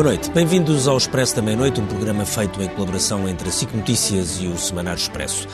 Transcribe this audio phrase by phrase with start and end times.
[0.00, 0.30] Boa noite.
[0.30, 4.46] Bem-vindos ao Expresso da Meia-Noite, um programa feito em colaboração entre a SIC Notícias e
[4.46, 5.46] o Semanário Expresso.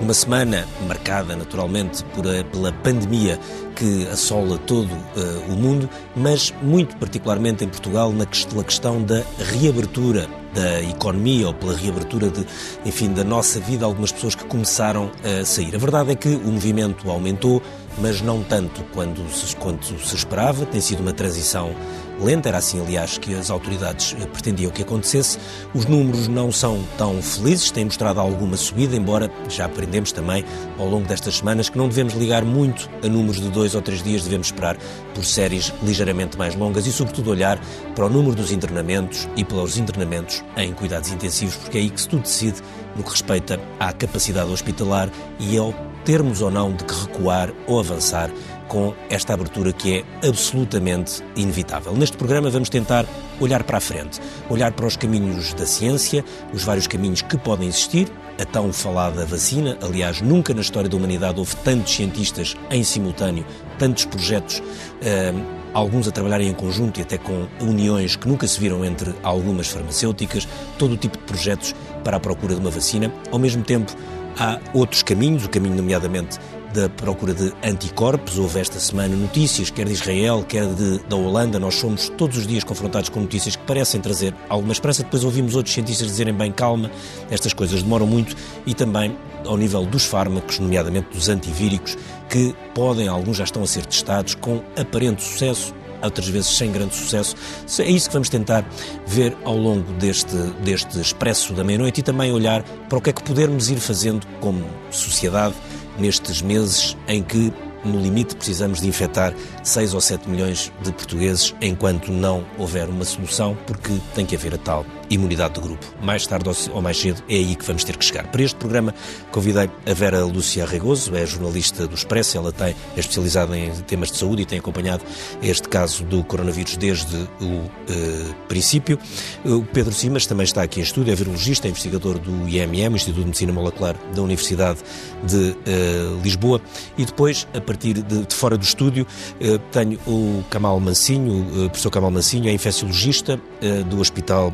[0.00, 3.38] Uma semana marcada, naturalmente, por a, pela pandemia
[3.76, 10.28] que assola todo uh, o mundo, mas muito particularmente em Portugal na questão da reabertura
[10.52, 12.44] da economia ou pela reabertura de,
[12.84, 15.74] enfim, da nossa vida, algumas pessoas que começaram a sair.
[15.74, 17.62] A verdade é que o movimento aumentou,
[17.98, 20.66] mas não tanto quando se, quanto se esperava.
[20.66, 21.74] Tem sido uma transição
[22.22, 25.38] lenta, era assim, aliás, que as autoridades eh, pretendiam que acontecesse.
[25.74, 30.44] Os números não são tão felizes, têm mostrado alguma subida, embora já aprendemos também
[30.78, 34.02] ao longo destas semanas que não devemos ligar muito a números de dois ou três
[34.02, 34.76] dias, devemos esperar
[35.14, 37.60] por séries ligeiramente mais longas e, sobretudo, olhar
[37.94, 42.00] para o número dos internamentos e pelos internamentos em cuidados intensivos, porque é aí que
[42.00, 42.60] se tudo decide
[42.96, 47.78] no que respeita à capacidade hospitalar e ao termos ou não de que recuar ou
[47.78, 48.30] avançar
[48.68, 51.94] com esta abertura que é absolutamente inevitável.
[51.94, 53.06] Neste programa vamos tentar
[53.40, 57.68] olhar para a frente, olhar para os caminhos da ciência, os vários caminhos que podem
[57.68, 58.08] existir,
[58.40, 59.76] a tão falada vacina.
[59.82, 63.44] Aliás, nunca na história da humanidade houve tantos cientistas em simultâneo,
[63.78, 64.58] tantos projetos.
[64.58, 69.14] Uh, alguns a trabalharem em conjunto e até com uniões que nunca se viram entre
[69.22, 70.46] algumas farmacêuticas,
[70.78, 73.12] todo o tipo de projetos para a procura de uma vacina.
[73.30, 73.92] Ao mesmo tempo,
[74.38, 76.38] há outros caminhos, o caminho, nomeadamente,
[76.72, 78.38] da procura de anticorpos.
[78.38, 81.58] Houve esta semana notícias, quer de Israel, quer de, da Holanda.
[81.58, 85.02] Nós somos todos os dias confrontados com notícias que parecem trazer alguma esperança.
[85.02, 86.90] Depois ouvimos outros cientistas dizerem bem calma,
[87.30, 88.34] estas coisas demoram muito.
[88.66, 91.96] E também ao nível dos fármacos, nomeadamente dos antivíricos,
[92.28, 96.94] que podem, alguns já estão a ser testados com aparente sucesso, outras vezes sem grande
[96.94, 97.36] sucesso.
[97.78, 98.64] É isso que vamos tentar
[99.06, 103.12] ver ao longo deste, deste expresso da meia-noite e também olhar para o que é
[103.12, 105.54] que podermos ir fazendo como sociedade
[105.98, 107.52] nestes meses em que,
[107.84, 113.04] no limite, precisamos de infectar 6 ou 7 milhões de portugueses enquanto não houver uma
[113.04, 115.84] solução, porque tem que haver a tal imunidade de grupo.
[116.02, 118.26] Mais tarde ou mais cedo é aí que vamos ter que chegar.
[118.28, 118.94] Para este programa
[119.30, 124.10] convidei a Vera Lúcia Regoso, é jornalista do Expresso, ela tem, é especializada em temas
[124.10, 125.04] de saúde e tem acompanhado
[125.42, 128.98] este caso do coronavírus desde o uh, princípio.
[129.44, 133.20] O Pedro Simas também está aqui em estúdio, é virologista, é investigador do IMM, Instituto
[133.20, 134.80] de Medicina Molecular da Universidade
[135.24, 136.60] de uh, Lisboa.
[136.96, 139.06] E depois, a partir de, de fora do estúdio,
[139.40, 143.40] uh, tenho o Kamal Mancinho, o professor Kamal Mancinho, é infecciologista
[143.88, 144.52] do Hospital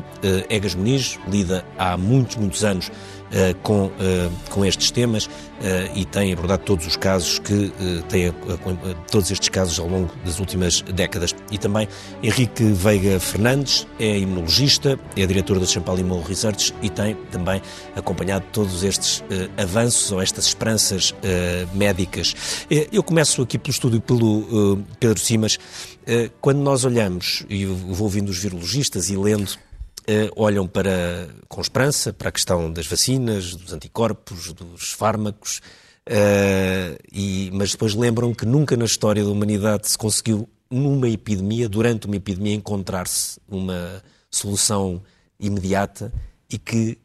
[0.49, 2.87] Egas Muniz lida há muitos, muitos anos
[3.29, 3.91] uh, com, uh,
[4.49, 5.29] com estes temas uh,
[5.95, 7.71] e tem abordado todos os casos que
[8.09, 8.33] tem
[9.11, 11.35] todos estes casos ao longo das últimas décadas.
[11.51, 11.87] E também
[12.21, 17.61] Henrique Veiga Fernandes é imunologista, é diretor da Champalimau Research e tem também
[17.95, 19.23] acompanhado todos estes
[19.57, 21.13] avanços ou estas esperanças
[21.73, 22.35] médicas.
[22.91, 25.57] eu começo aqui pelo estúdio pelo Pedro Simas.
[26.41, 29.68] quando nós olhamos, e vou ouvindo os virologistas e lendo eh,
[30.35, 35.61] olham para, com esperança para a questão das vacinas, dos anticorpos, dos fármacos,
[36.07, 41.67] uh, e, mas depois lembram que nunca na história da humanidade se conseguiu, numa epidemia,
[41.67, 45.01] durante uma epidemia, encontrar-se uma solução
[45.39, 46.11] imediata
[46.49, 46.97] e que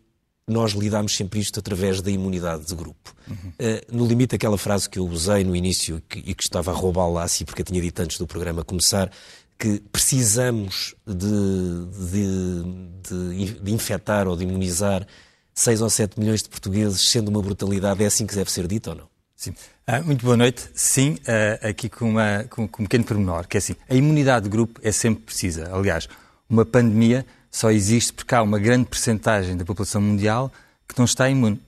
[0.46, 3.14] nós lidamos sempre isto através da imunidade de grupo.
[3.26, 3.36] Uhum.
[3.36, 6.74] Uh, no limite, aquela frase que eu usei no início que, e que estava a
[6.74, 9.10] roubá-la assim, porque eu tinha dito antes do programa começar,
[9.58, 12.62] que precisamos de, de,
[13.02, 15.06] de, de, infectar ou de imunizar
[15.54, 18.90] 6 ou 7 milhões de portugueses, sendo uma brutalidade, é assim que deve ser dito
[18.90, 19.08] ou não?
[19.36, 19.54] Sim.
[19.86, 20.68] Ah, muito boa noite.
[20.74, 24.44] Sim, ah, aqui com, uma, com, com um pequeno pormenor, que é assim, a imunidade
[24.44, 25.74] de grupo é sempre precisa.
[25.74, 26.08] Aliás,
[26.48, 30.52] uma pandemia só existe porque há uma grande percentagem da população mundial
[30.88, 31.60] que não está imune.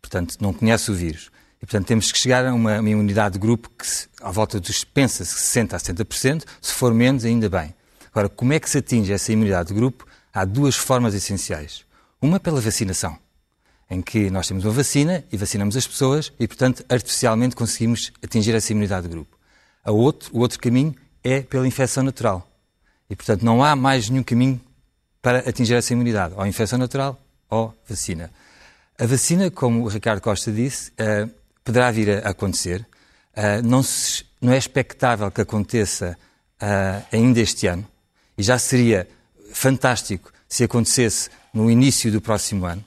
[0.00, 1.30] Portanto, não conhece o vírus.
[1.62, 3.86] E, portanto, temos que chegar a uma, uma imunidade de grupo que,
[4.20, 7.74] à volta dos, pensa-se 60% a 70%, se for menos, ainda bem.
[8.10, 10.06] Agora, como é que se atinge essa imunidade de grupo?
[10.32, 11.84] Há duas formas essenciais.
[12.20, 13.18] Uma pela vacinação,
[13.90, 18.54] em que nós temos uma vacina e vacinamos as pessoas e, portanto, artificialmente conseguimos atingir
[18.54, 19.36] essa imunidade de grupo.
[19.84, 22.48] A outro, o outro caminho é pela infecção natural.
[23.08, 24.60] E, portanto, não há mais nenhum caminho
[25.22, 28.30] para atingir essa imunidade, ou infecção natural ou vacina.
[28.98, 31.30] A vacina, como o Ricardo Costa disse, uh,
[31.66, 32.86] poderá vir a acontecer.
[33.36, 36.16] Uh, não, se, não, é expectável que aconteça
[36.62, 37.86] uh, ainda este ano,
[38.38, 39.06] e já seria
[39.52, 42.82] fantástico se acontecesse no início do próximo ano,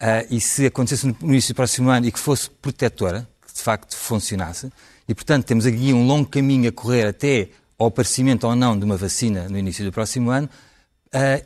[0.00, 3.60] uh, e se acontecesse no início do próximo ano e que fosse protetora, que de
[3.62, 4.70] facto funcionasse,
[5.08, 8.84] e portanto temos aqui um longo caminho a correr até ao aparecimento ou não de
[8.84, 10.48] uma vacina no início do próximo ano,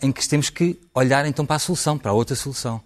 [0.03, 2.83] em que temos que olhar então para a solução, para a outra solução.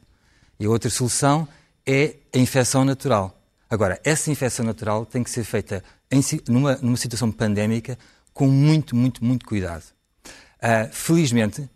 [0.60, 1.48] E a outra solução
[1.84, 3.37] é a infecção natural.
[3.70, 7.98] Agora, essa infecção natural tem que ser feita em, numa, numa situação pandémica
[8.32, 9.84] com muito, muito, muito cuidado.
[10.60, 11.68] Uh, felizmente,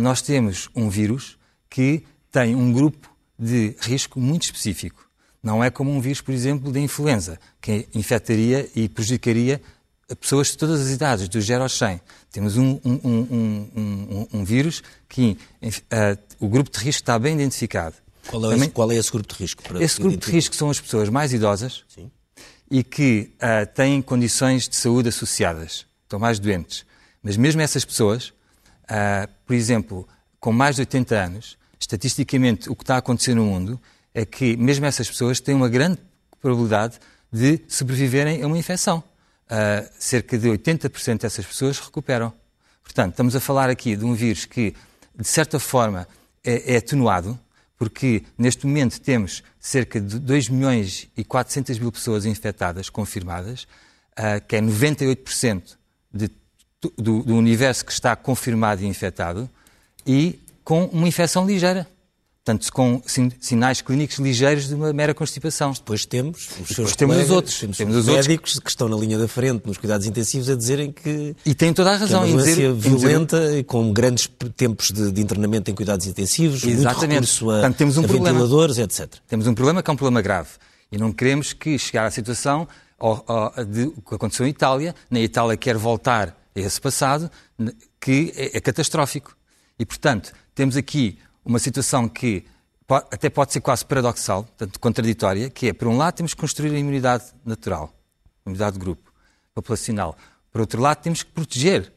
[0.00, 1.38] nós temos um vírus
[1.68, 5.08] que tem um grupo de risco muito específico.
[5.42, 9.60] Não é como um vírus, por exemplo, da influenza, que infectaria e prejudicaria
[10.18, 12.00] pessoas de todas as idades, dos 0 aos 100.
[12.32, 17.94] Temos um, um, um, um vírus que uh, o grupo de risco está bem identificado.
[18.28, 19.62] Qual é, Também, esse, qual é esse grupo de risco?
[19.80, 22.10] esse grupo de risco são as pessoas mais idosas Sim.
[22.70, 26.84] e que uh, têm condições de saúde associadas, estão mais doentes.
[27.22, 28.28] Mas mesmo essas pessoas,
[28.84, 30.08] uh, por exemplo,
[30.40, 33.80] com mais de 80 anos, estatisticamente o que está a acontecer no mundo
[34.12, 35.98] é que mesmo essas pessoas têm uma grande
[36.40, 36.98] probabilidade
[37.32, 39.02] de sobreviverem a uma infecção.
[39.44, 42.32] Uh, cerca de 80% dessas pessoas recuperam.
[42.82, 44.74] Portanto, estamos a falar aqui de um vírus que,
[45.18, 46.06] de certa forma,
[46.44, 47.38] é, é atenuado,
[47.78, 53.64] porque neste momento temos cerca de 2 milhões e 400 mil pessoas infectadas, confirmadas,
[54.12, 55.76] uh, que é 98%
[56.12, 56.30] de,
[56.96, 59.50] do, do universo que está confirmado e infectado,
[60.06, 61.88] e com uma infecção ligeira.
[62.44, 63.00] Portanto, com
[63.40, 65.72] sinais clínicos ligeiros de uma mera constipação.
[65.72, 67.58] Depois temos os seus Depois temos os outros.
[67.58, 68.58] Temos, temos os médicos outros.
[68.58, 71.34] que estão na linha da frente nos cuidados intensivos a dizerem que.
[71.46, 73.64] E têm toda a razão que é uma doença violenta, dizer...
[73.64, 77.00] com grandes tempos de, de, internamento em cuidados intensivos, Exatamente.
[77.00, 78.38] muito recurso a, Portanto, temos um a problema.
[78.38, 79.14] ventiladores, etc.
[79.26, 80.50] Temos um problema que é um problema grave.
[80.92, 82.68] E não queremos que chegar à situação
[83.66, 84.94] de o que aconteceu em Itália.
[85.10, 87.30] Na Itália quer voltar a esse passado,
[87.98, 89.34] que é, é catastrófico.
[89.78, 92.44] E, portanto, temos aqui uma situação que
[92.88, 96.74] até pode ser quase paradoxal, portanto, contraditória, que é, por um lado, temos que construir
[96.74, 97.92] a imunidade natural,
[98.44, 99.12] a imunidade de grupo,
[99.54, 100.16] populacional.
[100.50, 101.92] Por outro lado, temos que proteger,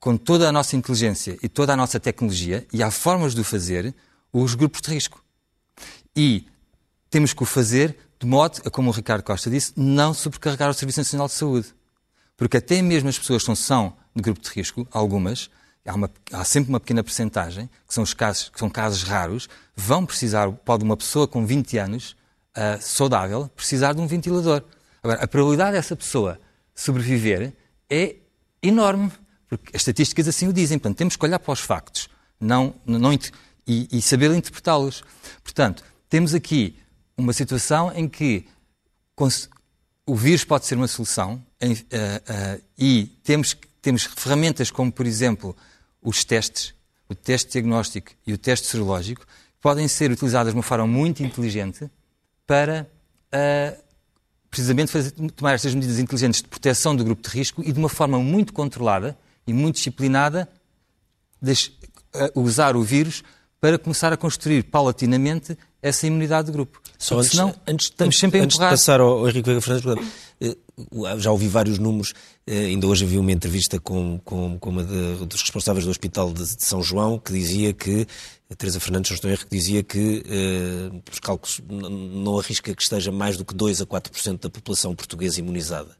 [0.00, 3.44] com toda a nossa inteligência e toda a nossa tecnologia, e há formas de o
[3.44, 3.94] fazer,
[4.32, 5.22] os grupos de risco.
[6.16, 6.46] E
[7.08, 11.00] temos que o fazer de modo como o Ricardo Costa disse, não sobrecarregar o Serviço
[11.00, 11.74] Nacional de Saúde.
[12.36, 15.50] Porque até mesmo as pessoas que não são de grupo de risco, algumas,
[15.86, 19.48] há, uma, há sempre uma pequena percentagem, que são os casos, que são casos raros,
[19.74, 22.16] vão precisar, pode uma pessoa com 20 anos,
[22.56, 24.62] uh, saudável, precisar de um ventilador.
[25.02, 26.38] Agora, a probabilidade dessa pessoa
[26.74, 27.52] sobreviver
[27.90, 28.16] é
[28.62, 29.10] enorme,
[29.48, 30.78] porque as estatísticas assim o dizem.
[30.78, 32.08] Portanto, temos que olhar para os factos
[32.40, 35.02] não, não, e, e saber interpretá-los.
[35.42, 36.78] Portanto, temos aqui
[37.16, 38.46] uma situação em que
[40.06, 45.06] o vírus pode ser uma solução em, uh, uh, e temos, temos ferramentas como, por
[45.06, 45.56] exemplo,
[46.02, 46.74] os testes,
[47.08, 49.24] o teste diagnóstico e o teste serológico,
[49.60, 51.88] podem ser utilizadas de uma forma muito inteligente
[52.46, 52.86] para
[53.32, 53.82] uh,
[54.50, 57.88] precisamente fazer, tomar estas medidas inteligentes de proteção do grupo de risco e de uma
[57.88, 59.16] forma muito controlada
[59.46, 60.48] e muito disciplinada
[61.42, 63.22] uh, usar o vírus
[63.60, 66.80] para começar a construir paulatinamente essa imunidade de grupo.
[66.96, 68.68] Só antes, senão, antes, estamos sempre a empurrar.
[68.68, 70.08] Antes de passar ao, ao Henrique Vega Fernandes,
[70.40, 70.56] eh,
[71.18, 72.14] já ouvi vários números,
[72.46, 76.32] eh, ainda hoje havia uma entrevista com, com, com uma de, dos responsáveis do Hospital
[76.32, 78.06] de, de, São João que dizia que,
[78.48, 82.82] a Teresa Fernandes, não estou erro, que dizia que uh, os cálculos não arrisca que
[82.82, 85.96] esteja mais do que 2 a 4% da população portuguesa imunizada.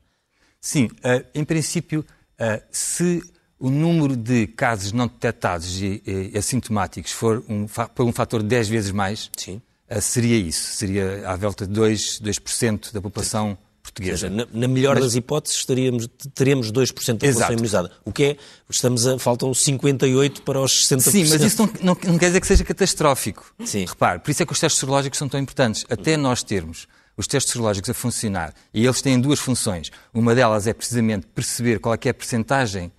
[0.61, 2.05] Sim, uh, em princípio,
[2.40, 3.20] uh, se
[3.58, 8.69] o número de casos não detectados e, e assintomáticos for um, por um fator 10
[8.69, 9.61] vezes mais, Sim.
[10.00, 10.75] Seria isso.
[10.75, 14.31] Seria à volta de 2%, 2 da população portuguesa.
[14.31, 15.05] Na, na melhor Mas...
[15.05, 17.52] das hipóteses, estaríamos, teremos 2% da população Exato.
[17.52, 17.90] imunizada.
[18.05, 18.37] O que é,
[18.71, 21.00] estamos a, faltam 58 para os 60%.
[21.00, 23.52] Sim, mas isso não, não, não quer dizer que seja catastrófico.
[23.64, 23.85] Sim.
[23.85, 25.85] Repare, por isso é que os testes serológicos são tão importantes.
[25.90, 29.90] Até nós termos os testes serológicos a funcionar, e eles têm duas funções.
[30.14, 32.90] Uma delas é precisamente perceber qual é, é a percentagem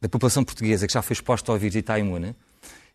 [0.00, 2.34] da população portuguesa que já foi exposta ao vírus e está imune,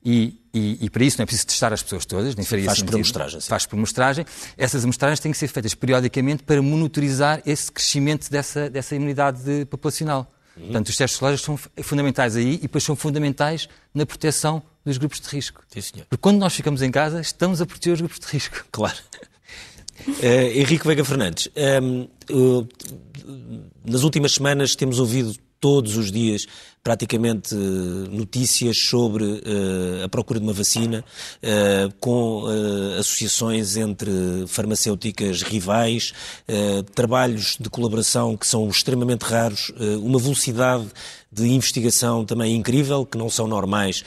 [0.06, 2.80] e, e, e, para isso não é preciso testar as pessoas todas, nem faria Faz
[2.80, 2.92] sentido.
[2.92, 3.40] por amostragem.
[3.40, 3.48] Sim.
[3.48, 4.26] Faz por amostragem.
[4.58, 10.32] Essas amostragens têm que ser feitas periodicamente para monitorizar esse crescimento dessa, dessa imunidade populacional.
[10.58, 10.64] Uhum.
[10.64, 15.22] Portanto, os testes serológicos são fundamentais aí e depois são fundamentais na proteção dos grupos
[15.22, 15.64] de risco.
[15.70, 16.06] Sim, senhor.
[16.10, 18.66] Porque quando nós ficamos em casa, estamos a proteger os grupos de risco.
[18.72, 18.98] Claro.
[20.06, 22.68] Uh, Henrique Veiga Fernandes, um, ehm, uh,
[23.86, 26.46] nas últimas semanas temos ouvido todos os dias
[26.84, 31.04] praticamente notícias sobre uh, a procura de uma vacina,
[31.42, 34.12] uh, com uh, associações entre
[34.48, 36.12] farmacêuticas rivais,
[36.94, 39.72] trabalhos de colaboração que são extremamente raros,
[40.02, 40.88] uma velocidade
[41.32, 44.04] de investigação também incrível, que não são normais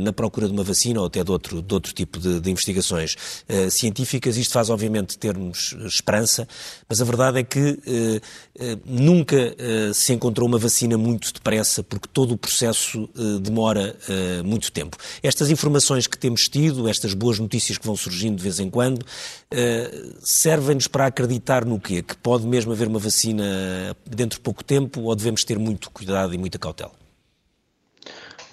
[0.00, 3.16] na procura de uma vacina ou até de outro, de outro tipo de, de investigações
[3.70, 4.36] científicas.
[4.36, 6.46] Isto faz, obviamente, termos esperança,
[6.88, 7.78] mas a verdade é que
[8.84, 9.56] nunca
[9.92, 13.08] se encontrou uma vacina muito depressa, porque todo o processo
[13.40, 13.96] demora
[14.44, 14.94] muito tempo.
[15.22, 19.06] Estas informações que temos tido, estas boas notícias que vão surgindo de vez em quando,
[20.22, 22.02] servem-nos para acreditar no quê?
[22.02, 23.42] Que pode mesmo haver uma vacina
[24.04, 26.92] dentro de pouco tempo ou devemos ter muito cuidado e muita cautela?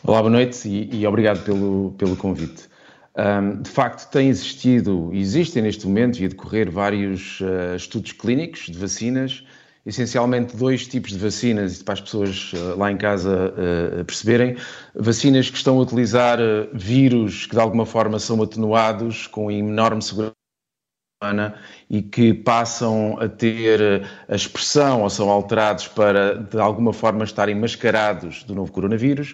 [0.02, 2.70] Olá, boa noite e, e obrigado pelo, pelo convite.
[3.18, 8.68] Um, de facto, tem existido, existem neste momento e a decorrer vários uh, estudos clínicos
[8.68, 9.44] de vacinas,
[9.88, 14.58] essencialmente dois tipos de vacinas, para as pessoas uh, lá em casa uh, perceberem.
[14.94, 16.38] Vacinas que estão a utilizar
[16.74, 20.36] vírus que de alguma forma são atenuados com enorme segurança
[21.24, 21.56] humana
[21.90, 27.56] e que passam a ter a expressão ou são alterados para de alguma forma estarem
[27.56, 29.34] mascarados do novo coronavírus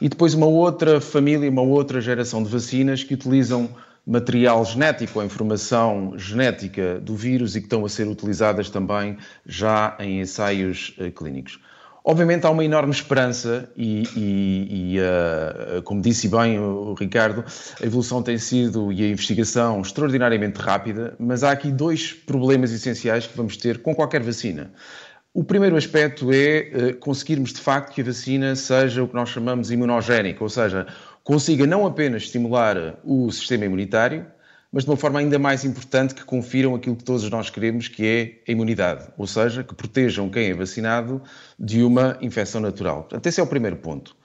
[0.00, 3.70] e depois uma outra família, uma outra geração de vacinas que utilizam
[4.06, 9.16] material genético, a informação genética do vírus e que estão a ser utilizadas também
[9.46, 11.60] já em ensaios uh, clínicos.
[12.04, 17.44] Obviamente há uma enorme esperança e, e, e uh, como disse bem o Ricardo,
[17.80, 23.28] a evolução tem sido e a investigação extraordinariamente rápida, mas há aqui dois problemas essenciais
[23.28, 24.72] que vamos ter com qualquer vacina.
[25.32, 29.28] O primeiro aspecto é uh, conseguirmos de facto que a vacina seja o que nós
[29.28, 30.88] chamamos imunogénica, ou seja,
[31.24, 34.26] consiga não apenas estimular o sistema imunitário,
[34.72, 38.06] mas de uma forma ainda mais importante que confiram aquilo que todos nós queremos, que
[38.06, 41.22] é a imunidade, ou seja, que protejam quem é vacinado
[41.58, 43.02] de uma infecção natural.
[43.02, 44.16] Portanto, esse é o primeiro ponto.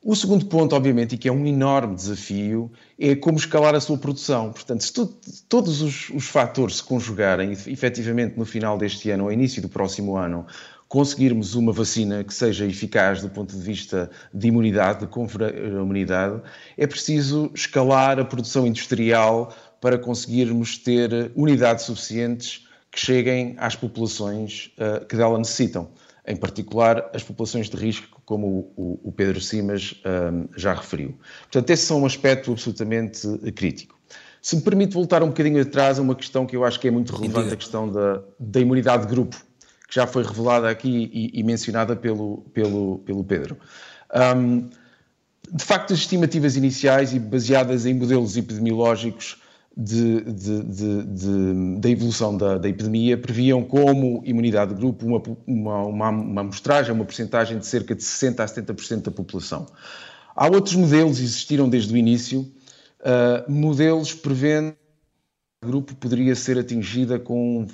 [0.00, 3.98] O segundo ponto, obviamente, e que é um enorme desafio, é como escalar a sua
[3.98, 4.52] produção.
[4.52, 5.06] Portanto, se tu,
[5.48, 10.16] todos os, os fatores se conjugarem, efetivamente no final deste ano ou início do próximo
[10.16, 10.46] ano,
[10.88, 15.82] conseguirmos uma vacina que seja eficaz do ponto de vista de imunidade, de conferir a
[15.82, 16.40] imunidade,
[16.76, 24.72] é preciso escalar a produção industrial para conseguirmos ter unidades suficientes que cheguem às populações
[24.78, 25.90] uh, que dela necessitam,
[26.26, 31.18] em particular as populações de risco como o, Pedro Simas um, já referiu.
[31.42, 33.98] Portanto, esse é um aspecto absolutamente crítico.
[34.40, 36.90] Se me permite voltar um bocadinho atrás a uma questão que eu acho que é
[36.90, 39.36] muito relevante, a questão da, da imunidade de grupo,
[39.88, 43.56] que já foi revelada aqui e, e mencionada pelo, pelo, pelo Pedro.
[44.36, 44.68] Um,
[45.50, 49.40] de facto, as estimativas iniciais e baseadas em modelos epidemiológicos
[49.74, 55.84] de, de, de, da evolução da, da, epidemia previam como imunidade de grupo uma, uma,
[55.84, 59.66] uma, uma amostragem, uma porcentagem de cerca de 60% a 70% da população.
[60.36, 62.40] Há outros modelos, existiram desde o início,
[63.00, 67.66] uh, modelos prevendo que o grupo poderia ser atingida com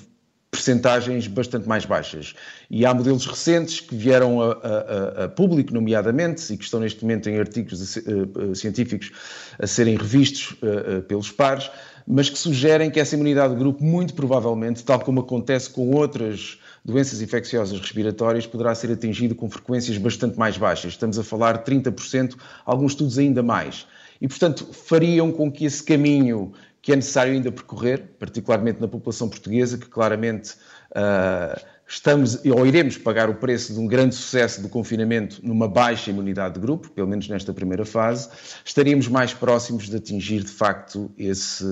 [0.54, 2.34] percentagens bastante mais baixas.
[2.70, 7.02] E há modelos recentes que vieram a, a, a, público, nomeadamente, e que estão neste
[7.02, 9.10] momento em artigos uh, científicos
[9.58, 11.68] a serem revistos uh, pelos pares,
[12.06, 16.58] mas que sugerem que essa imunidade de grupo, muito provavelmente, tal como acontece com outras
[16.84, 20.92] doenças infecciosas respiratórias, poderá ser atingido com frequências bastante mais baixas.
[20.92, 23.86] Estamos a falar de 30%, alguns estudos ainda mais.
[24.20, 26.52] E, portanto, fariam com que esse caminho
[26.84, 30.52] que é necessário ainda percorrer, particularmente na população portuguesa, que claramente
[30.90, 36.10] uh, estamos ou iremos pagar o preço de um grande sucesso do confinamento numa baixa
[36.10, 38.28] imunidade de grupo, pelo menos nesta primeira fase,
[38.62, 41.64] estaríamos mais próximos de atingir de facto esse,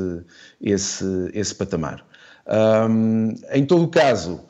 [0.58, 1.04] esse,
[1.34, 2.02] esse patamar.
[2.88, 4.40] Um, em todo o caso,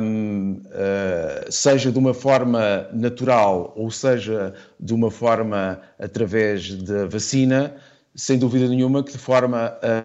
[0.00, 7.04] um, uh, ah, seja de uma forma natural ou seja de uma forma através da
[7.06, 7.74] vacina,
[8.14, 10.04] sem dúvida nenhuma que de forma a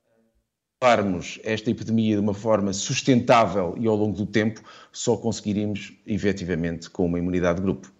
[0.79, 4.61] controlarmos esta epidemia de uma forma sustentável e ao longo do tempo,
[4.91, 7.91] só conseguiríamos, efetivamente, com uma imunidade de grupo.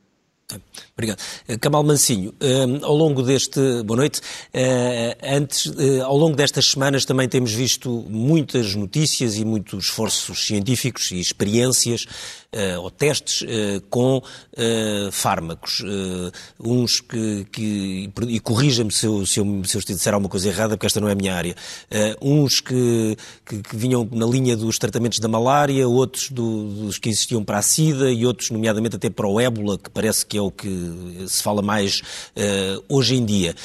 [0.93, 1.19] Obrigado.
[1.59, 3.59] Camal Mancinho, um, ao longo deste.
[3.83, 4.21] Boa noite.
[4.53, 5.69] Uh, antes,
[6.05, 12.05] ao longo destas semanas também temos visto muitas notícias e muitos esforços científicos e experiências
[12.81, 15.83] ou testes uh, com uh, fármacos.
[16.59, 20.75] uns que, que e corrija-me se eu, se, eu, se eu disser alguma coisa errada,
[20.75, 21.55] porque esta não é a minha área.
[22.21, 27.09] uns que, que, que, vinham na linha dos tratamentos da malária, outros do, dos que
[27.09, 30.41] existiam para a SIDA e outros, nomeadamente, até para o ébola, que parece que é
[30.41, 32.01] o que se fala mais
[32.89, 33.55] hoje em dia.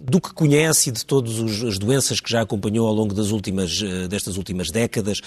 [0.00, 3.80] Do que conhece e de todas as doenças que já acompanhou ao longo das últimas,
[4.08, 5.20] destas últimas décadas,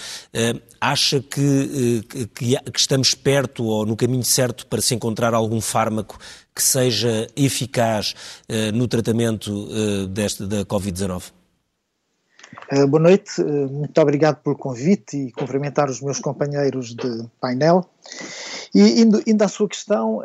[0.82, 2.04] acha que,
[2.36, 6.18] que que, estamos perto ou no caminho certo para se encontrar algum fármaco
[6.56, 8.16] que seja eficaz
[8.50, 11.32] uh, no tratamento uh, deste, da Covid-19?
[12.72, 17.86] Uh, boa noite, muito obrigado pelo convite e cumprimentar os meus companheiros de painel.
[18.74, 20.22] E indo, indo à sua questão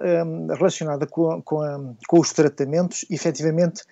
[0.54, 3.82] relacionada com, com, a, com os tratamentos, efetivamente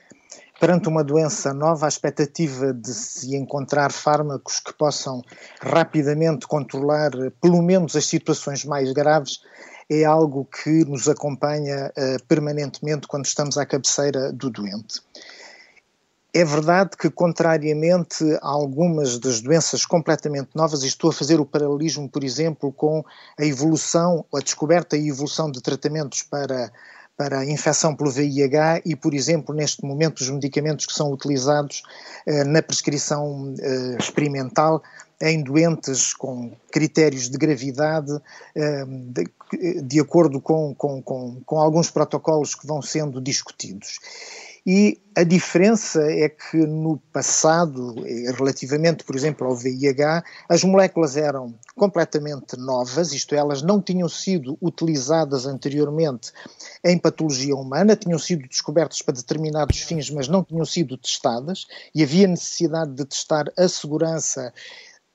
[0.62, 5.21] perante uma doença nova, a expectativa de se encontrar fármacos que possam
[5.61, 9.40] rapidamente controlar pelo menos as situações mais graves
[9.90, 15.00] é algo que nos acompanha uh, permanentemente quando estamos à cabeceira do doente.
[16.33, 21.45] É verdade que, contrariamente a algumas das doenças completamente novas, e estou a fazer o
[21.45, 23.04] paralelismo, por exemplo, com
[23.37, 26.71] a evolução, a descoberta e evolução de tratamentos para
[27.16, 31.83] para a infecção pelo VIH e, por exemplo, neste momento, os medicamentos que são utilizados
[32.26, 34.83] eh, na prescrição eh, experimental
[35.21, 38.12] em doentes com critérios de gravidade,
[38.57, 44.00] eh, de, de acordo com, com, com, com alguns protocolos que vão sendo discutidos.
[44.64, 47.97] E a diferença é que no passado,
[48.37, 54.09] relativamente, por exemplo, ao VIH, as moléculas eram completamente novas, isto é, elas não tinham
[54.09, 56.33] sido utilizadas anteriormente
[56.85, 62.02] em patologia humana, tinham sido descobertas para determinados fins, mas não tinham sido testadas, e
[62.02, 64.52] havia necessidade de testar a segurança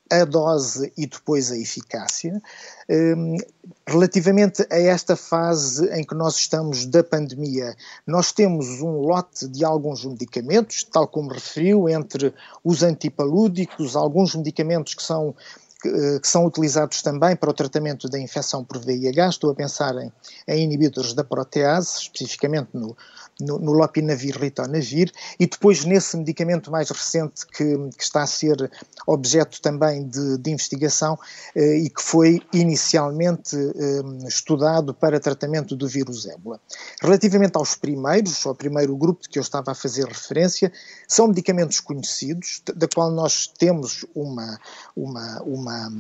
[0.10, 2.42] a dose e depois a eficácia.
[2.90, 3.38] Um,
[3.86, 9.64] relativamente a esta fase em que nós estamos da pandemia, nós temos um lote de
[9.64, 12.34] alguns medicamentos, tal como referiu, entre
[12.64, 15.36] os antipalúdicos, alguns medicamentos que são
[15.80, 19.30] que, são utilizados também para o tratamento da infecção por VIH.
[19.30, 20.12] Estou a pensar em,
[20.48, 22.98] em inibidores da protease, especificamente no,
[23.40, 28.70] no, no lopinavir, ritonavir, e depois nesse medicamento mais recente que, que está a ser
[29.06, 31.18] objeto também de, de investigação
[31.56, 36.60] eh, e que foi inicialmente eh, estudado para tratamento do vírus ébola.
[37.02, 40.72] Relativamente aos primeiros, ao primeiro grupo de que eu estava a fazer referência,
[41.08, 44.60] são medicamentos conhecidos, da qual nós temos uma,
[44.96, 45.92] uma, uma,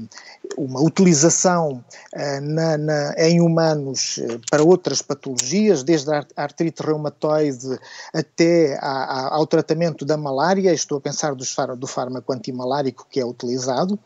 [0.57, 7.26] uma utilização eh, na, na, em humanos eh, para outras patologias, desde a artrite reumatoide
[7.27, 7.79] reumatoide
[8.13, 13.99] até ao tratamento da malária, estou a pensar dos, do fármaco antimalárico que é utilizado.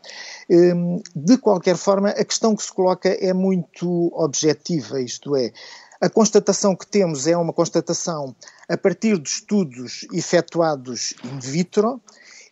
[0.50, 5.52] Hum, de qualquer forma, a questão que se coloca é muito objetiva, isto é,
[6.00, 8.34] a constatação que temos é uma constatação
[8.68, 12.00] a partir de estudos efetuados in vitro,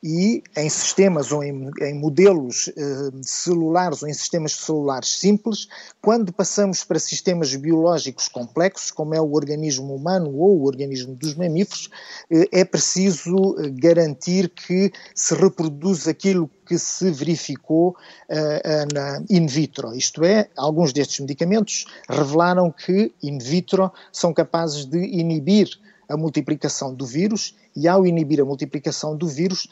[0.03, 5.69] e em sistemas ou em, em modelos eh, celulares ou em sistemas celulares simples,
[6.01, 11.35] quando passamos para sistemas biológicos complexos, como é o organismo humano ou o organismo dos
[11.35, 11.91] mamíferos,
[12.31, 17.97] eh, é preciso eh, garantir que se reproduz aquilo que se verificou
[18.29, 19.93] uh, na in vitro.
[19.93, 25.69] Isto é, alguns destes medicamentos revelaram que in vitro são capazes de inibir
[26.11, 29.69] a multiplicação do vírus e, ao inibir a multiplicação do vírus,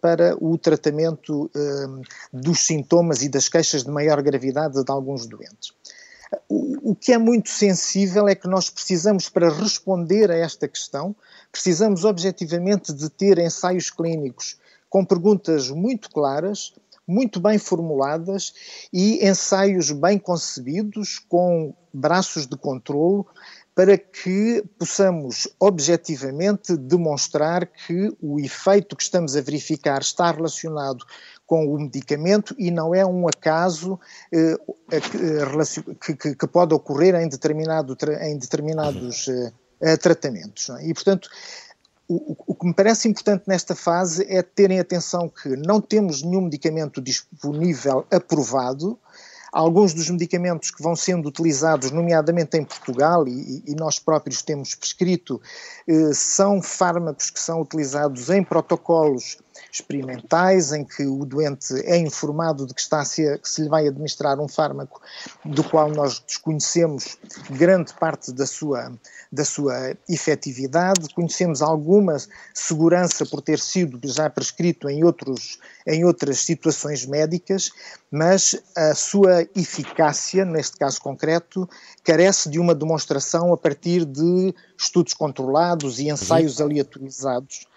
[0.00, 5.72] para o tratamento um, dos sintomas e das queixas de maior gravidade de alguns doentes.
[6.48, 11.14] O, o que é muito sensível é que nós precisamos, para responder a esta questão,
[11.50, 14.56] precisamos objetivamente de ter ensaios clínicos
[14.88, 16.72] com perguntas muito claras,
[17.06, 18.52] muito bem formuladas
[18.92, 23.26] e ensaios bem concebidos, com braços de controlo,
[23.74, 31.04] para que possamos objetivamente demonstrar que o efeito que estamos a verificar está relacionado
[31.46, 33.98] com o medicamento e não é um acaso
[34.32, 34.56] eh,
[34.92, 35.00] eh
[36.00, 39.28] que, que, que, pode ocorrer em, determinado, em determinados
[39.80, 40.68] eh, tratamentos.
[40.70, 40.86] É?
[40.86, 41.28] E, portanto,
[42.06, 46.42] o, o, que me parece importante nesta fase é terem atenção que não temos nenhum
[46.42, 48.98] medicamento disponível aprovado,
[49.52, 54.74] Alguns dos medicamentos que vão sendo utilizados, nomeadamente em Portugal, e, e nós próprios temos
[54.74, 55.40] prescrito,
[55.88, 59.38] eh, são fármacos que são utilizados em protocolos
[59.72, 63.68] experimentais em que o doente é informado de que, está a ser, que se lhe
[63.68, 65.00] vai administrar um fármaco
[65.44, 67.18] do qual nós desconhecemos
[67.50, 68.92] grande parte da sua,
[69.30, 72.16] da sua efetividade, conhecemos alguma
[72.54, 77.70] segurança por ter sido já prescrito em, outros, em outras situações médicas,
[78.10, 81.68] mas a sua eficácia, neste caso concreto,
[82.02, 87.69] carece de uma demonstração a partir de estudos controlados e ensaios aleatorizados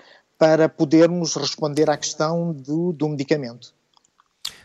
[0.44, 3.74] para podermos responder à questão do, do medicamento.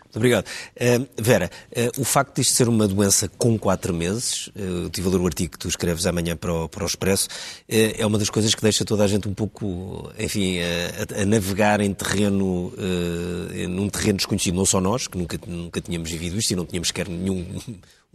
[0.03, 0.45] Muito obrigado.
[0.75, 4.91] Uh, Vera, uh, o facto de isto ser uma doença com quatro meses, uh, eu
[4.91, 7.29] tive a ler o artigo que tu escreves amanhã para o, para o Expresso,
[7.69, 11.81] é uma das coisas que deixa toda a gente um pouco, enfim, a, a navegar
[11.81, 12.73] em terreno,
[13.69, 16.88] num terreno desconhecido, não só nós, que nunca, nunca tínhamos vivido isto e não tínhamos
[16.88, 17.47] sequer nenhum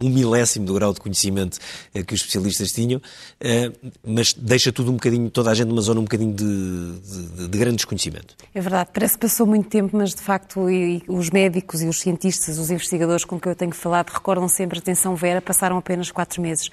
[0.00, 1.58] um milésimo do grau de conhecimento
[1.94, 3.00] eh, que os especialistas tinham,
[3.40, 3.70] eh,
[4.04, 7.58] mas deixa tudo um bocadinho, toda a gente numa zona um bocadinho de, de, de
[7.58, 8.34] grande desconhecimento.
[8.54, 10.66] É verdade, parece que passou muito tempo, mas de facto
[11.08, 15.14] os médicos e os cientistas, os investigadores com quem eu tenho falado, recordam sempre, atenção
[15.14, 16.70] Vera, passaram apenas quatro meses.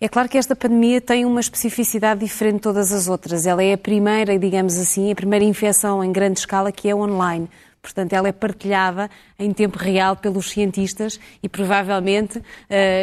[0.00, 3.46] É claro que esta pandemia tem uma especificidade diferente de todas as outras.
[3.46, 7.48] Ela é a primeira, digamos assim, a primeira infecção em grande escala que é online.
[7.82, 12.42] Portanto, ela é partilhada em tempo real pelos cientistas e provavelmente, uh,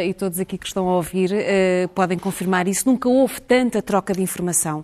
[0.06, 4.14] e todos aqui que estão a ouvir uh, podem confirmar isso, nunca houve tanta troca
[4.14, 4.82] de informação.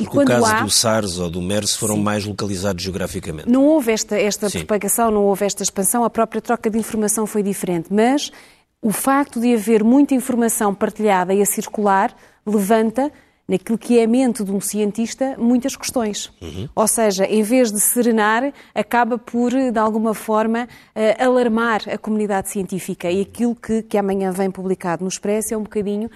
[0.00, 0.62] E Porque o caso há...
[0.62, 2.02] do SARS ou do MERS foram Sim.
[2.02, 3.48] mais localizados geograficamente.
[3.48, 7.42] Não houve esta, esta propagação, não houve esta expansão, a própria troca de informação foi
[7.42, 8.32] diferente, mas
[8.80, 13.12] o facto de haver muita informação partilhada e a circular levanta
[13.46, 16.32] naquilo que é a mente de um cientista, muitas questões.
[16.40, 16.68] Uhum.
[16.74, 22.48] Ou seja, em vez de serenar, acaba por, de alguma forma, uh, alarmar a comunidade
[22.48, 23.10] científica.
[23.10, 26.10] E aquilo que, que amanhã vem publicado no Expresso é um bocadinho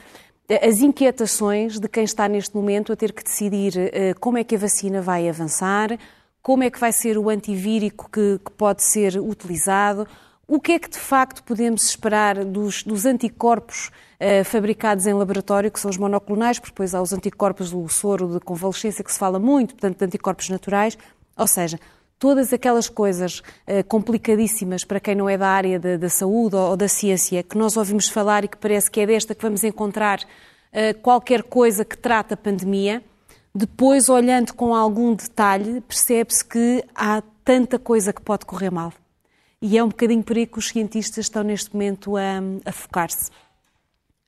[0.49, 4.45] eh, as inquietações de quem está neste momento a ter que decidir uh, como é
[4.45, 5.99] que a vacina vai avançar,
[6.43, 10.07] como é que vai ser o antivírico que, que pode ser utilizado,
[10.49, 15.71] o que é que de facto podemos esperar dos, dos anticorpos uh, fabricados em laboratório,
[15.71, 19.19] que são os monoclonais, porque depois há os anticorpos do soro de convalescência, que se
[19.19, 20.97] fala muito, portanto, de anticorpos naturais.
[21.37, 21.79] Ou seja,
[22.19, 26.71] todas aquelas coisas uh, complicadíssimas para quem não é da área da, da, saúde ou,
[26.71, 29.63] ou, da ciência, que nós ouvimos falar e que parece que é desta que vamos
[29.65, 33.05] encontrar uh, qualquer coisa que trata a pandemia,
[33.55, 38.95] depois, olhando com algum detalhe, percebe-se que há tanta coisa que pode correr mal.
[39.61, 43.31] E é um bocadinho por aí que os cientistas estão neste momento a, a focar-se.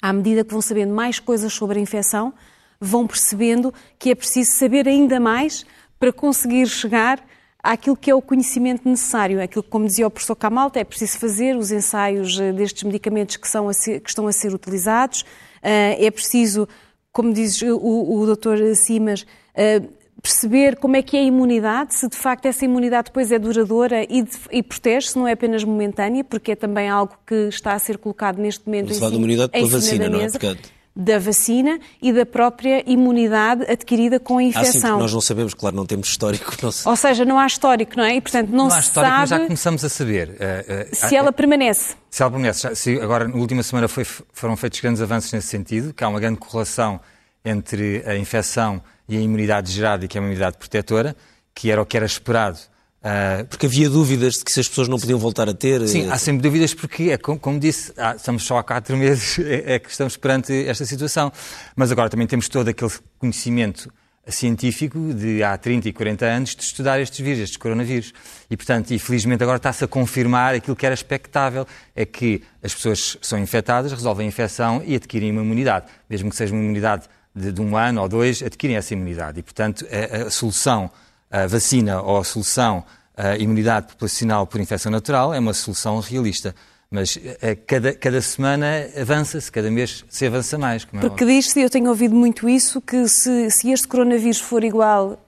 [0.02, 2.32] À medida que vão sabendo mais coisas sobre a infecção,
[2.80, 5.64] vão percebendo que é preciso saber ainda mais
[5.98, 7.22] para conseguir chegar
[7.62, 9.40] àquilo que é o conhecimento necessário.
[9.40, 13.36] Aquilo que, como dizia o professor Camalta, é preciso fazer os ensaios eh, destes medicamentos
[13.36, 15.24] que, são ser, que estão a ser utilizados,
[15.62, 16.66] eh, é preciso,
[17.12, 18.74] como diz o, o Dr.
[18.74, 19.82] Simas, eh,
[20.20, 24.02] perceber como é que é a imunidade, se de facto essa imunidade depois é duradoura
[24.04, 27.98] e, e protege-se, não é apenas momentânea, porque é também algo que está a ser
[27.98, 30.30] colocado neste momento Estamos em, cima, imunidade pela vacina, não é?
[30.30, 30.56] Porque...
[30.94, 34.90] Da vacina e da própria imunidade adquirida com a infecção.
[34.90, 36.52] Ah, sim, nós não sabemos, claro, não temos histórico.
[36.60, 38.16] Não Ou seja, não há histórico, não é?
[38.16, 39.20] E, portanto, não, não há se histórico, sabe...
[39.20, 40.30] mas já começamos a saber.
[40.30, 41.94] Uh, uh, se uh, ela permanece.
[42.10, 42.74] Se ela permanece.
[42.74, 46.18] Se agora, na última semana, foi, foram feitos grandes avanços nesse sentido, que há uma
[46.18, 47.00] grande correlação
[47.44, 51.16] entre a infecção e a imunidade gerada, que é uma imunidade protetora,
[51.52, 52.58] que era o que era esperado.
[53.00, 55.86] Uh, porque havia dúvidas de que se as pessoas não podiam voltar a ter.
[55.88, 59.38] Sim, há sempre dúvidas porque, é, como, como disse, há, estamos só há quatro meses
[59.40, 61.32] é, é, que estamos perante esta situação.
[61.74, 63.92] Mas agora também temos todo aquele conhecimento
[64.28, 68.12] científico de há 30 e 40 anos de estudar estes vírus, estes coronavírus.
[68.48, 73.16] E, portanto, infelizmente agora está-se a confirmar aquilo que era expectável, é que as pessoas
[73.22, 77.52] são infectadas, resolvem a infecção e adquirem uma imunidade, mesmo que seja uma imunidade de,
[77.52, 79.40] de, um ano ou dois adquirem essa imunidade.
[79.40, 80.90] E, portanto, a, a solução,
[81.30, 82.84] a vacina ou a solução
[83.20, 86.54] a imunidade populacional por infecção natural é uma solução realista.
[86.90, 88.66] Mas a, cada, cada semana
[89.00, 90.86] avança-se, cada mês se avança mais.
[90.92, 95.12] É Porque diz-se, eu tenho ouvido muito isso, que se, se este coronavírus for igual
[95.12, 95.18] uh,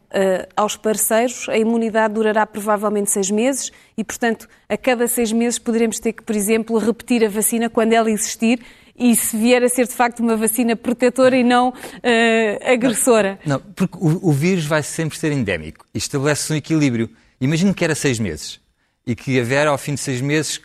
[0.56, 6.00] aos parceiros, a imunidade durará provavelmente seis meses e, portanto, a cada seis meses poderemos
[6.00, 8.60] ter que, por exemplo, repetir a vacina quando ela existir
[8.96, 13.38] e se vier a ser de facto uma vacina protetora e não uh, agressora.
[13.44, 17.10] Não, não porque o, o, vírus vai sempre ser endémico e estabelece um equilíbrio.
[17.40, 18.60] Imagino que era seis meses
[19.06, 20.60] e que a Vera, ao fim de seis meses,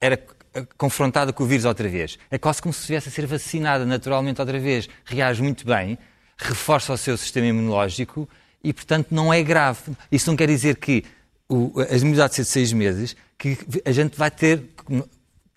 [0.00, 0.18] era
[0.76, 2.18] confrontada com o vírus outra vez.
[2.30, 4.88] É quase como se estivesse a ser vacinada naturalmente outra vez.
[5.04, 5.98] Reage muito bem,
[6.36, 8.28] reforça o seu sistema imunológico
[8.62, 9.92] e, portanto, não é grave.
[10.10, 11.04] Isso não quer dizer que
[11.48, 14.62] o, a imunidade ser de seis meses, que a gente vai ter,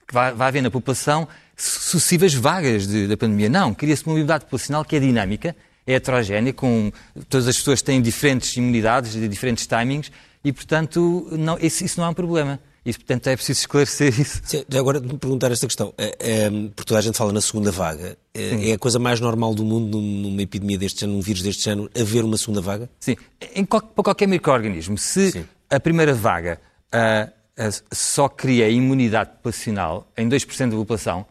[0.08, 3.50] que vai, vai haver na população sucessivas vagas de, da pandemia.
[3.50, 6.92] Não, cria-se uma imunidade populacional que é dinâmica, é heterogénea, com
[7.30, 10.12] todas as pessoas têm diferentes imunidades, de diferentes timings,
[10.44, 12.60] e, portanto, não, isso, isso não é um problema.
[12.86, 14.42] E, portanto, é preciso esclarecer isso.
[14.44, 15.94] Sim, agora, de me perguntar esta questão.
[15.98, 18.18] É, é, porque toda a gente fala na segunda vaga.
[18.34, 21.70] É, é, a coisa mais normal do mundo, numa epidemia deste ano, num vírus deste
[21.70, 22.90] ano, haver uma segunda vaga?
[23.00, 23.16] Sim.
[23.56, 25.46] Em, para qualquer microorganismo, se Sim.
[25.70, 26.60] a primeira vaga
[26.94, 27.32] uh,
[27.66, 31.26] uh, só cria imunidade populacional em 2% da população,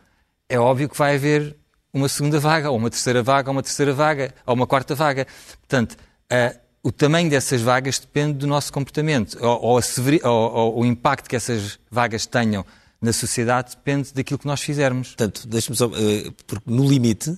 [0.52, 1.56] é óbvio que vai haver
[1.94, 5.26] uma segunda vaga, ou uma terceira vaga, ou uma terceira vaga, ou uma quarta vaga.
[5.60, 5.96] Portanto,
[6.30, 9.80] uh, o tamanho dessas vagas depende do nosso comportamento, ou, ou,
[10.24, 12.66] ou, ou, o impacto que essas vagas tenham
[13.00, 15.08] na sociedade depende daquilo que nós fizermos.
[15.08, 17.34] Portanto, deixe-me só, uh, porque no limite,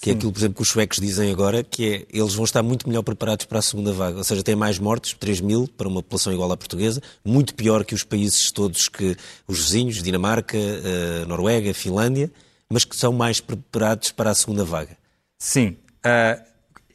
[0.00, 0.14] que é Sim.
[0.14, 2.88] é aquilo, por exemplo, que os suecos dizem agora, que é eles vão estar muito
[2.88, 4.18] melhor preparados para a segunda vaga.
[4.18, 7.84] Ou seja, têm mais mortes, 3 mil, para uma população igual à portuguesa, muito pior
[7.84, 12.28] que os países todos que os vizinhos, Dinamarca, uh, Noruega, Finlândia
[12.70, 14.96] mas que são mais preparados para a segunda vaga.
[15.38, 15.76] Sim.
[16.04, 16.46] Uh,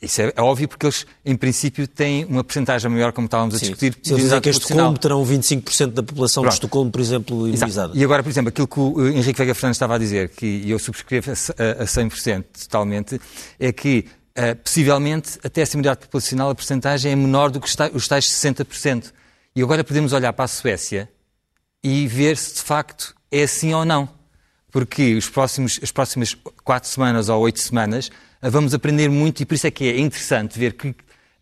[0.02, 3.60] isso é, é, óbvio porque eles, em princípio, têm uma porcentagem maior, como estávamos a
[3.60, 3.66] Sim.
[3.68, 3.96] discutir.
[4.02, 6.52] Se eles dizem que Estocolmo terão 25% da população Pronto.
[6.52, 7.94] de Estocolmo, por exemplo, imunizada.
[7.96, 10.80] E agora, por exemplo, aquilo que o Henrique Vega Fernandes estava a dizer, que eu
[10.80, 11.36] subscrevo a
[11.86, 13.22] 100% totalmente,
[13.60, 18.08] é que uh, possivelmente até essa imunidade populacional a porcentagem é menor do que os
[18.08, 19.12] tais 60%.
[19.56, 21.08] E agora podemos olhar para a Suécia
[21.84, 24.10] e ver se de facto é assim ou não
[24.72, 28.10] porque os próximos, as próximas quatro semanas ou oito semanas
[28.42, 30.96] eh, vamos aprender muito e por isso é que é interessante ver que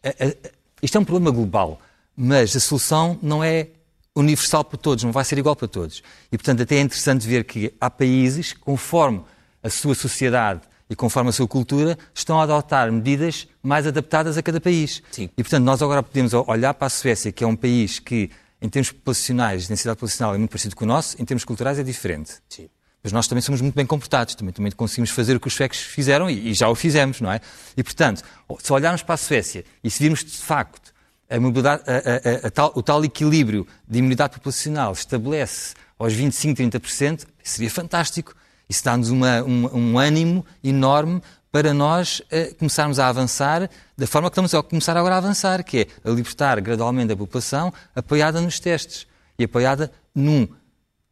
[0.04, 0.34] a, a,
[0.82, 1.80] isto é um problema global,
[2.16, 3.68] mas a solução não é
[4.16, 6.04] universal para todos, não vai ser igual para todos.
[6.32, 9.24] E, portanto, até é interessante ver que há países, conforme
[9.62, 14.42] a sua sociedade e conforme a sua cultura, estão a adotar medidas mais adaptadas a
[14.42, 15.04] cada país.
[15.12, 15.30] Sim.
[15.38, 18.30] E, portanto, nós agora podemos olhar para a Suécia, que é um país que,
[18.62, 21.84] em termos populacionais, densidade populacional é muito parecido com o nosso, em termos culturais é
[21.84, 22.34] diferente.
[22.50, 22.70] Sim.
[23.04, 25.80] Mas nós também somos muito bem comportados, também, também conseguimos fazer o que os suecos
[25.80, 27.40] fizeram e, e já o fizemos, não é?
[27.78, 28.24] E, portanto,
[28.60, 30.94] se olharmos para a Suécia e se virmos de facto
[31.30, 37.70] a a, a, tal, o tal equilíbrio de imunidade populacional estabelece aos 25, 30%, seria
[37.70, 38.34] fantástico.
[38.68, 44.54] Isso dá-nos um, ânimo enorme para nós uh, começarmos a avançar da forma que estamos
[44.54, 49.08] a começar agora a avançar, que é a libertar gradualmente a população apoiada nos testes
[49.38, 50.48] e apoiada num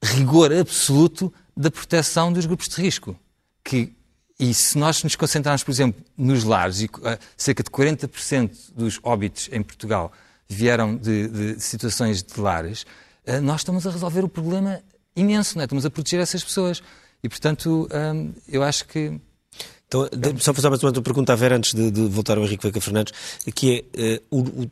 [0.03, 3.19] rigor absoluto da proteção dos grupos de risco.
[3.63, 3.93] Que,
[4.39, 6.89] e se nós nos concentrarmos, por exemplo, nos lares, e uh,
[7.35, 10.11] cerca de 40% dos óbitos em Portugal
[10.47, 12.85] vieram de, de situações de lares,
[13.27, 14.81] uh, nós estamos a resolver o problema
[15.15, 15.65] imenso, não é?
[15.65, 16.83] estamos a proteger essas pessoas.
[17.23, 19.19] E, portanto, um, eu acho que
[19.87, 22.81] então, só fazer mais uma pergunta à Vera antes de, de voltar ao Henrique Veca
[22.81, 23.13] Fernandes,
[23.55, 24.71] que é, uh, o, o,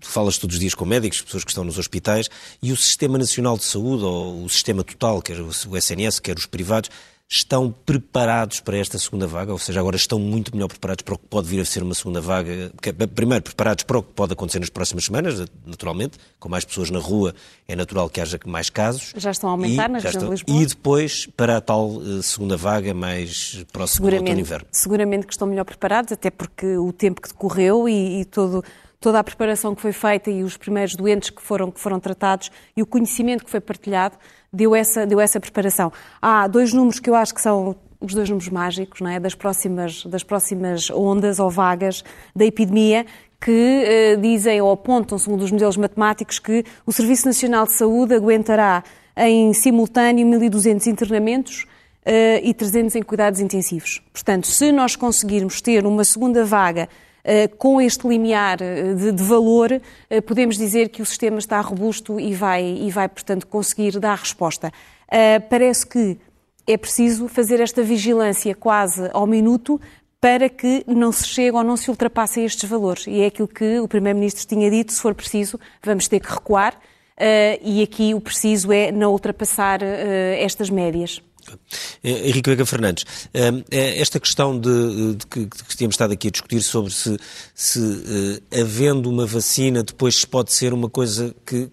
[0.00, 2.30] falas todos os dias com médicos, pessoas que estão nos hospitais,
[2.62, 6.46] e o Sistema Nacional de Saúde, ou o Sistema Total, quer o SNS, quer os
[6.46, 6.88] privados,
[7.36, 11.18] estão preparados para esta segunda vaga, ou seja, agora estão muito melhor preparados para o
[11.18, 12.70] que pode vir a ser uma segunda vaga.
[13.14, 17.00] Primeiro, preparados para o que pode acontecer nas próximas semanas, naturalmente, com mais pessoas na
[17.00, 17.34] rua,
[17.66, 19.12] é natural que haja mais casos.
[19.16, 20.62] Já estão a aumentar e, nas região de Lisboa.
[20.62, 24.66] E depois, para a tal uh, segunda vaga mais próxima do outono inverno.
[24.70, 28.62] Seguramente que estão melhor preparados, até porque o tempo que decorreu e, e todo
[29.04, 32.50] toda a preparação que foi feita e os primeiros doentes que foram, que foram tratados
[32.74, 34.16] e o conhecimento que foi partilhado
[34.50, 35.92] deu essa, deu essa preparação.
[36.22, 39.20] Há dois números que eu acho que são os dois números mágicos, não é?
[39.20, 42.02] das, próximas, das próximas ondas ou vagas
[42.34, 43.04] da epidemia,
[43.38, 48.14] que uh, dizem ou apontam, segundo os modelos matemáticos, que o Serviço Nacional de Saúde
[48.14, 48.82] aguentará
[49.18, 51.66] em simultâneo 1.200 internamentos
[52.06, 54.00] uh, e 300 em cuidados intensivos.
[54.14, 56.88] Portanto, se nós conseguirmos ter uma segunda vaga
[57.58, 62.20] com este limiar eh, de, de, valor, eh, podemos dizer que o sistema está robusto
[62.20, 64.72] e vai, e vai portanto, conseguir dar resposta.
[65.48, 66.18] Parece que
[66.66, 69.80] é preciso fazer esta vigilância quase ao minuto
[70.20, 73.06] para que não se chegue ou não se ultrapassem estes valores.
[73.06, 76.76] E é aquilo que o Primeiro-Ministro tinha dito, se for preciso, vamos ter que recuar,
[77.62, 81.22] e aqui o preciso é não ultrapassar estas médias.
[82.02, 86.28] Eh, Henrique Vega Fernandes, ehm, eh, esta questão de, de que, que, tínhamos estado aqui
[86.28, 87.16] a discutir sobre se,
[87.54, 91.70] se uh, havendo uma vacina depois pode ser uma coisa que,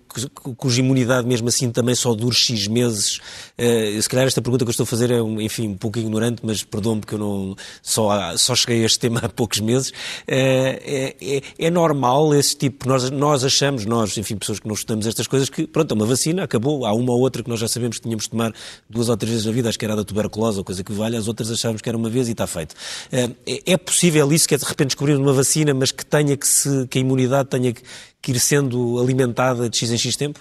[0.58, 3.20] cuja imunidade mesmo assim também só dure X meses,
[3.58, 6.42] uh, se calhar esta pergunta que eu estou a fazer é, enfim, um pouco ignorante,
[6.44, 9.94] mas perdão-me que eu não, só, só cheguei a este tema há poucos meses, uh,
[10.28, 15.08] é, é, é, normal esse tipo, nós, nós achamos, nós, enfim, pessoas que não estudamos
[15.08, 17.68] estas coisas, que pronto, é uma vacina, acabou, há uma ou outra que nós já
[17.68, 18.54] sabemos que tínhamos de tomar
[18.90, 21.18] duas ou três vezes na vida, acho que era da tuberculose ou coisa que vale,
[21.18, 22.76] as outras achávamos que era uma vez e está feito.
[23.12, 23.30] Eh,
[23.66, 26.88] é possível isso, que é de repente descobrir uma vacina, mas que tenha que se,
[26.88, 27.82] que a imunidade tenha que
[28.30, 30.40] ir sendo alimentada de X em X tempo?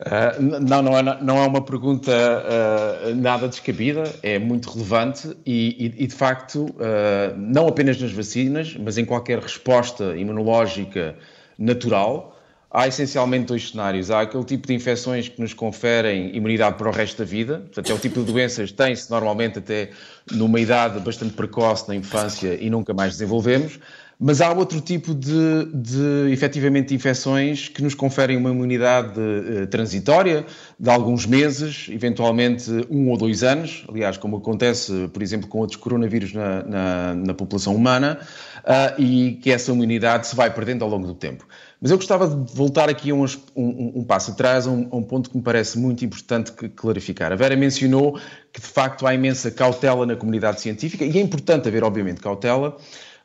[0.00, 5.92] Uh, não, não é, não é uma pergunta uh, nada descabida, é muito relevante e,
[5.96, 11.14] e, e de facto, uh, não apenas nas vacinas, mas em qualquer resposta imunológica
[11.56, 12.36] natural,
[12.68, 14.10] há essencialmente dois cenários.
[14.10, 17.92] Há aquele tipo de infecções que nos conferem imunidade para o resto da vida, portanto,
[17.92, 19.90] é o tipo de doenças que tem-se normalmente até
[20.32, 23.78] numa idade bastante precoce na infância e nunca mais desenvolvemos.
[24.24, 30.46] Mas há outro tipo de, de efetivamente infecções que nos conferem uma imunidade uh, transitória
[30.78, 35.76] de alguns meses, eventualmente um ou dois anos, aliás, como acontece, por exemplo, com outros
[35.76, 38.20] coronavírus na, na, na população humana,
[38.58, 41.44] uh, e que essa imunidade se vai perdendo ao longo do tempo.
[41.80, 43.24] Mas eu gostava de voltar aqui um,
[43.56, 47.32] um, um passo atrás, a um, a um, ponto que me parece muito importante clarificar.
[47.32, 48.20] A Vera mencionou
[48.52, 52.76] que, de facto, há imensa cautela na comunidade científica, e é importante haver, obviamente, cautela,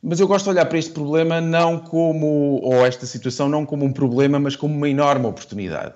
[0.01, 3.85] mas eu gosto de olhar para este problema não como, ou esta situação, não como
[3.85, 5.93] um problema, mas como uma enorme oportunidade.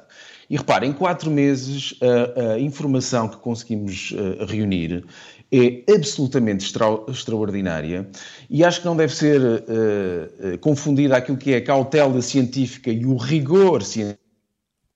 [0.50, 5.06] E reparem, em quatro meses, a, a informação que conseguimos uh, reunir
[5.52, 8.08] é absolutamente extra, extraordinária
[8.50, 13.06] e acho que não deve ser uh, confundida aquilo que é a cautela científica e
[13.06, 14.20] o rigor científico.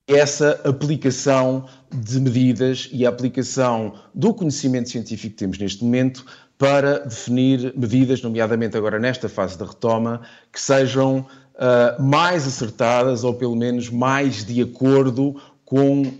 [0.07, 6.25] Essa aplicação de medidas e a aplicação do conhecimento científico que temos neste momento
[6.57, 13.33] para definir medidas, nomeadamente agora nesta fase da retoma, que sejam uh, mais acertadas ou
[13.33, 16.13] pelo menos mais de acordo com uh,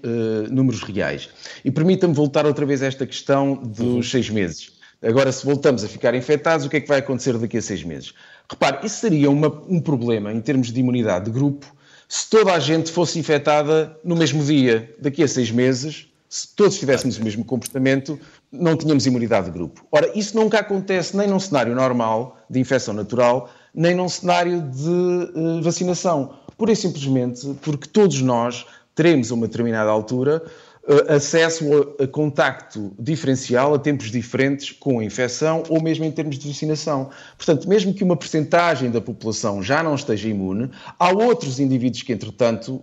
[0.49, 1.29] números reais.
[1.63, 4.03] E permita-me voltar outra vez a esta questão dos uhum.
[4.03, 4.73] seis meses.
[5.01, 7.83] Agora, se voltamos a ficar infectados, o que é que vai acontecer daqui a seis
[7.83, 8.13] meses?
[8.49, 11.75] Repare, isso seria uma, um problema em termos de imunidade de grupo
[12.07, 14.93] se toda a gente fosse infectada no mesmo dia.
[14.99, 18.19] Daqui a seis meses, se todos tivéssemos o mesmo comportamento,
[18.59, 19.85] não tínhamos imunidade de grupo.
[19.91, 24.89] Ora, isso nunca acontece nem num cenário normal de infecção natural, nem num cenário de
[24.89, 26.35] uh, vacinação.
[26.57, 30.43] Pura e simplesmente porque todos nós teremos a uma determinada altura
[30.87, 31.65] uh, acesso
[31.99, 36.47] a, a, contacto diferencial a tempos diferentes com a infecção ou mesmo em termos de
[36.47, 37.09] vacinação.
[37.37, 42.13] Portanto, mesmo que uma percentagem da população já não esteja imune, há outros indivíduos que,
[42.13, 42.81] entretanto,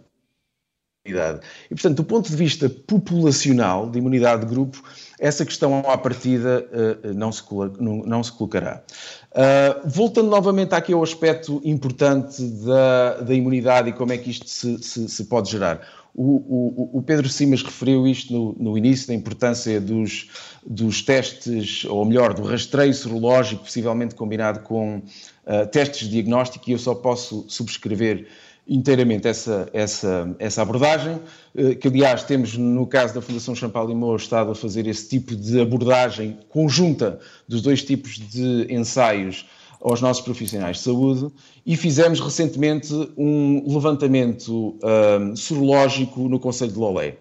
[1.04, 4.80] e, portanto, do ponto de vista populacional, de imunidade de grupo,
[5.18, 6.64] essa questão à partida
[7.04, 7.42] uh, não, se
[7.80, 8.84] não, se colocará.
[9.32, 14.48] Uh, voltando novamente aqui ao aspecto importante da, da imunidade e como é que isto
[14.48, 15.80] se, se, se pode gerar.
[16.14, 20.28] O, o, o, Pedro Simas referiu isto no, no início, da importância dos,
[20.64, 26.74] dos, testes, ou melhor, do rastreio serológico, possivelmente combinado com uh, testes de diagnóstico, e
[26.74, 28.28] eu só posso subscrever
[28.72, 31.20] inteiramente essa, essa, essa abordagem,
[31.54, 35.60] eh, que aliás temos no caso da Fundação Champalimau estado a fazer esse tipo de
[35.60, 39.46] abordagem conjunta dos dois tipos de ensaios
[39.78, 41.30] aos nossos profissionais de saúde
[41.66, 47.16] e fizemos recentemente um levantamento um, sorológico no Conselho de Lolé.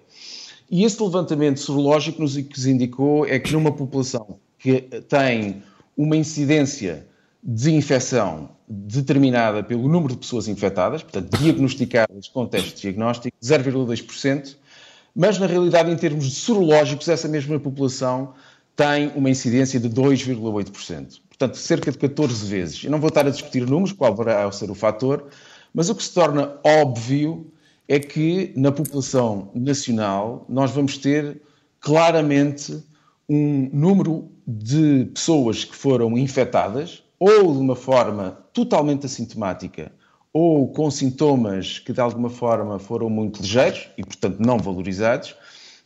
[0.70, 5.62] E esse levantamento sorológico nos indicou é que numa população que tem
[5.98, 7.06] uma incidência
[7.44, 14.56] de infecção determinada pelo número de pessoas infectadas, portanto, diagnosticadas com teste diagnóstico, 0,2%,
[15.16, 18.34] mas na realidade, em termos sorológicos, essa mesma população
[18.76, 21.20] tem uma incidência de 2,8%.
[21.28, 22.84] Portanto, cerca de 14 vezes.
[22.84, 25.28] Eu não vou estar a discutir números, qual vai ser o fator,
[25.74, 27.52] mas o que se torna óbvio
[27.88, 31.42] é que na população nacional nós vamos ter
[31.80, 32.82] claramente
[33.28, 39.92] um número de pessoas que foram infectadas, ou de uma forma totalmente assintomática,
[40.34, 45.36] ou com sintomas que de alguma forma foram muito ligeiros e, portanto, não valorizados,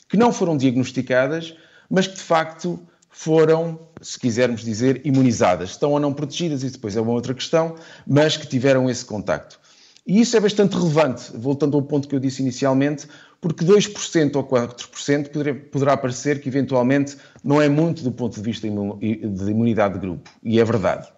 [0.08, 1.54] que não foram diagnosticadas,
[1.90, 5.72] mas que de facto foram, se quisermos dizer, imunizadas.
[5.72, 7.76] Estão ou não protegidas, isso depois é uma outra questão,
[8.08, 9.60] mas que tiveram esse contacto.
[10.08, 13.10] E isso é bastante relevante, voltando ao ponto que eu disse inicialmente,
[13.42, 18.70] porque 2% ou 4% poderá, parecer que eventualmente não é muito do ponto de vista
[18.70, 21.15] de imunidade de grupo, e é verdade.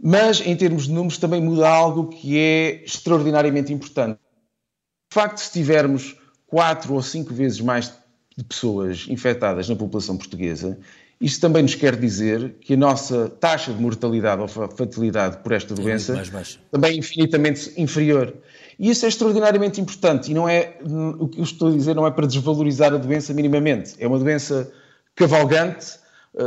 [0.00, 4.18] Mas, em termos de números, também muda algo que é extraordinariamente importante.
[5.10, 7.92] De facto, se tivermos quatro ou cinco vezes mais
[8.36, 10.78] de pessoas infectadas na população portuguesa,
[11.20, 15.74] isto também nos quer dizer que a nossa taxa de mortalidade ou fatalidade por esta
[15.74, 18.34] é doença é também é infinitamente inferior.
[18.78, 20.30] E isso é extraordinariamente importante.
[20.30, 20.76] E não é,
[21.18, 23.96] o que eu estou a dizer não é para desvalorizar a doença minimamente.
[23.98, 24.72] É uma doença
[25.16, 25.98] cavalgante,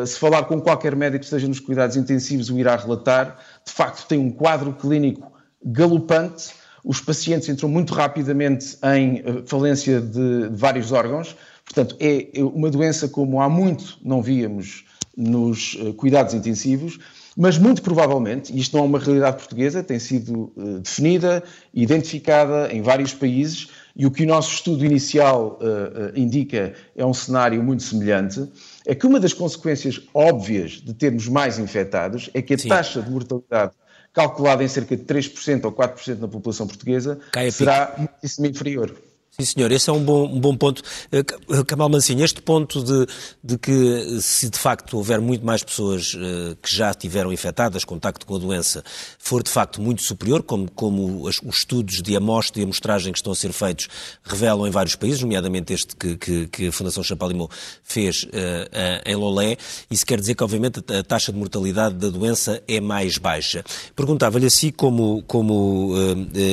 [0.05, 3.37] se falar com qualquer médico esteja nos cuidados intensivos, o irá relatar.
[3.65, 5.31] De facto, tem um quadro clínico
[5.63, 6.51] galopante.
[6.83, 11.35] Os pacientes entram muito rapidamente em eh, falência de, vários órgãos.
[11.63, 16.97] Portanto, é uma doença como há muito não víamos nos eh, cuidados intensivos,
[17.37, 20.51] mas muito provavelmente, e isto não é uma realidade portuguesa, tem sido
[20.81, 21.41] definida,
[21.73, 25.57] identificada em vários países, e o que o nosso estudo inicial
[26.13, 28.49] indica é um cenário muito semelhante,
[28.85, 32.69] é que uma das consequências óbvias de termos mais infectados é que a Sim.
[32.69, 33.73] taxa de mortalidade
[34.13, 37.19] calculada em cerca de 3% ou 4% na população portuguesa
[37.51, 38.93] será muitíssimo inferior.
[39.39, 40.83] Sim, senhor, esse é um bom, um bom ponto.
[41.09, 43.07] Uh, Kamal Mansinho, este ponto de,
[43.41, 46.11] de, que se de facto houver muito mais pessoas
[46.61, 48.83] que já tiveram infectadas, contacto com a doença,
[49.17, 53.19] for de facto muito superior, como, como os, os estudos de amostra e amostragem que
[53.19, 53.87] estão a ser feitos
[54.23, 57.49] revelam em vários países, nomeadamente este que, que, que a Fundação Champalimau
[57.83, 58.27] fez
[59.05, 59.57] em Lolé,
[59.89, 63.63] isso quer dizer que obviamente a taxa de mortalidade da doença é mais baixa.
[63.95, 65.93] Perguntava-lhe assim, como, como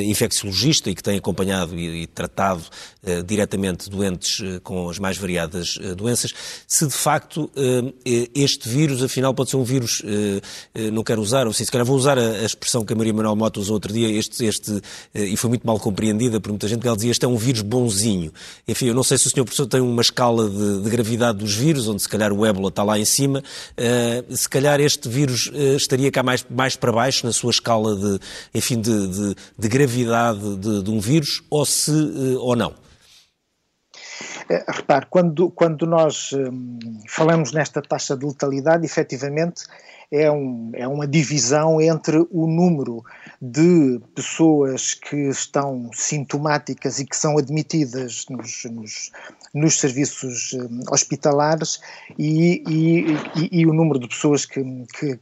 [0.04, 5.16] infecciologista e que tem acompanhado e, e tratado uh, diretamente doentes uh, com as mais
[5.16, 6.32] variadas uh, doenças,
[6.66, 7.50] se de facto
[8.34, 10.02] este vírus, afinal, pode ser um vírus,
[10.92, 13.12] não quero usar, ou seja, se calhar vou usar a, a, expressão que a Maria
[13.12, 14.80] Manuel Mota usou outro dia, este, este
[15.14, 17.62] e foi muito mal compreendida por muita gente, que ela dizia este é um vírus
[17.62, 18.32] bonzinho.
[18.66, 21.54] Enfim, eu não sei se o senhor professor tem uma escala de, de gravidade dos
[21.54, 23.42] vírus, onde se calhar o ébola está lá em cima,
[24.30, 28.18] se calhar este vírus estaria cá mais, mais para baixo na sua escala de,
[28.54, 31.90] enfim, de, de, de gravidade de, de, um vírus, ou se,
[32.38, 32.67] ou não?
[34.50, 39.64] É, repare, quando, quando nós hum, falamos nesta taxa de letalidade, efetivamente
[40.10, 43.04] é, um, é uma divisão entre o número
[43.42, 49.12] de pessoas que estão sintomáticas e que são admitidas nos, nos,
[49.52, 51.80] nos serviços hum, hospitalares
[52.18, 53.04] e, e,
[53.36, 54.62] e, e, o número de pessoas que,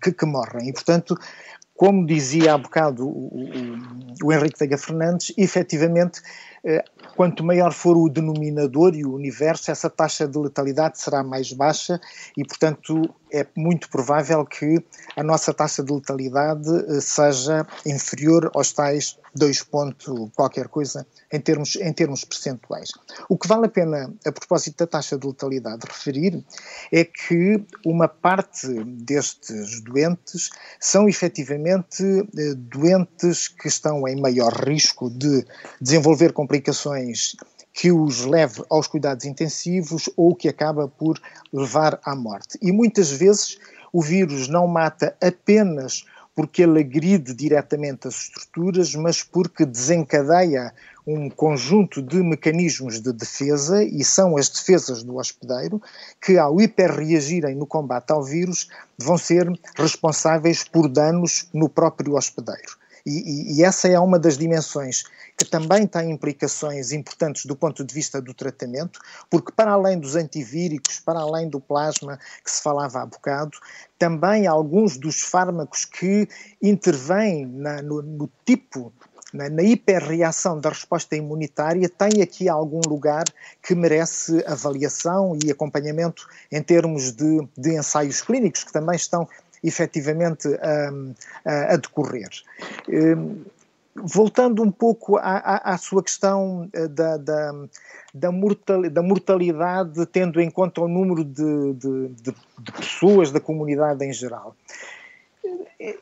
[0.00, 0.68] que, que, morrem.
[0.68, 1.18] E, portanto,
[1.74, 3.26] como dizia há bocado o,
[4.22, 6.22] o, o Henrique Veiga Fernandes, efetivamente,
[6.64, 6.82] eh,
[7.16, 11.98] quanto maior for o denominador e o universo, essa taxa de letalidade será mais baixa
[12.36, 14.82] e, portanto, é muito provável que
[15.16, 21.40] a nossa taxa de letalidade eh, seja inferior aos tais 2 pontos qualquer coisa em
[21.40, 22.90] termos, em termos percentuais.
[23.28, 26.42] O que vale a pena, a propósito da taxa de letalidade, referir
[26.92, 30.50] é que uma parte destes doentes
[30.80, 35.44] são efetivamente eh, doentes que estão em maior risco de
[35.80, 37.05] desenvolver complicações
[37.72, 41.20] que os leve aos cuidados intensivos ou que acaba por
[41.52, 42.58] levar à morte.
[42.62, 43.58] E muitas vezes
[43.92, 46.04] o vírus não mata apenas
[46.36, 50.70] porque ele agride diretamente as estruturas, mas porque desencadeia
[51.06, 55.80] um conjunto de mecanismos de defesa, e são as defesas do hospedeiro,
[56.20, 62.76] que ao hiperreagirem no combate ao vírus vão ser responsáveis por danos no próprio hospedeiro.
[63.06, 65.04] E, e, essa é uma das dimensões
[65.38, 68.98] que também tem implicações importantes do ponto de vista do tratamento,
[69.30, 73.56] porque para além dos antivíricos, para além do plasma que se falava há bocado,
[73.96, 76.28] também alguns dos fármacos que
[76.60, 78.92] intervêm na, no, no tipo
[79.32, 83.24] na, na hiperreação da resposta imunitária tem aqui algum lugar
[83.62, 89.28] que merece avaliação e acompanhamento em termos de, de ensaios clínicos que também estão
[89.62, 90.48] efetivamente
[91.44, 92.30] a, a decorrer.
[92.88, 93.44] Hum,
[93.96, 97.52] voltando um pouco à, à, à sua questão eh, da, da,
[98.12, 104.12] da, mortalidade, tendo em conta o número de, de, de, de pessoas da comunidade em
[104.12, 104.54] geral.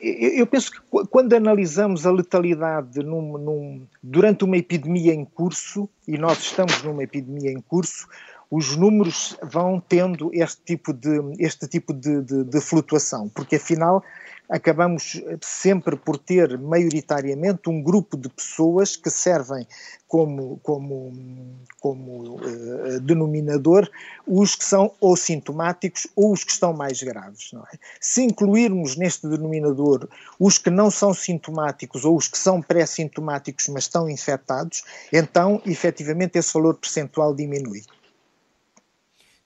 [0.00, 0.78] Eu penso que
[1.10, 7.02] quando analisamos a letalidade num, num, durante uma epidemia em curso, e nós estamos numa
[7.02, 8.06] epidemia em curso,
[8.50, 14.02] os números vão tendo este tipo de, este tipo de, de, de flutuação, porque afinal
[14.48, 19.66] acabamos sempre por ter maioritariamente um grupo de pessoas que servem
[20.06, 21.12] como, como,
[21.80, 23.90] como uh, denominador
[24.26, 27.52] os que são ou sintomáticos ou os que estão mais graves.
[27.72, 27.78] É?
[28.00, 33.84] Se incluirmos neste denominador os que não são sintomáticos ou os que são pré-sintomáticos mas
[33.84, 37.82] estão infectados, então efetivamente esse valor percentual diminui.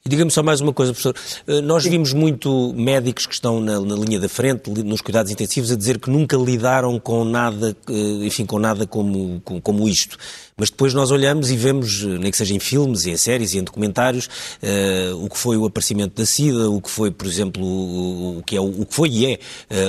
[0.09, 1.15] E diga-me só mais uma coisa, professor.
[1.47, 5.71] Eh, nós vimos muito médicos que estão na, na, linha da frente, nos cuidados intensivos,
[5.71, 10.17] a dizer que nunca lidaram com nada, eh, enfim, com nada como, como, como isto.
[10.57, 13.59] Mas depois nós olhamos e vemos, eh, nem que seja em filmes, em séries e
[13.59, 14.31] em documentários,
[14.63, 18.43] uh, o que foi o aparecimento da SIDA, o que foi, por exemplo, o, o
[18.43, 19.39] que, é, o, que foi e é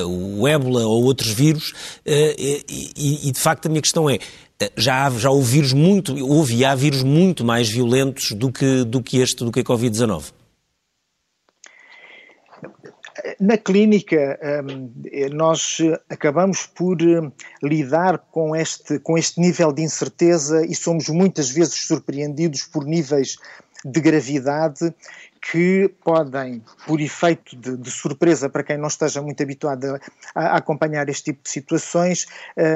[0.03, 1.69] uh, o ébola ou outros vírus.
[2.05, 4.19] Uh, e, e, de facto, a minha questão é,
[4.75, 8.83] já há, já houve vírus muito, houve e há vírus muito mais violentos do que,
[8.83, 10.33] do que este, do que a Covid-19.
[13.39, 14.91] Na clínica, hum,
[15.31, 15.77] nós
[16.09, 17.31] acabamos por hum,
[17.63, 23.37] lidar com este, com este nível de incerteza e somos muitas vezes surpreendidos por níveis
[23.85, 24.93] de gravidade
[25.41, 29.99] que podem, por efeito de, de, surpresa para quem não esteja muito habituado
[30.35, 32.27] a, a acompanhar este tipo de situações,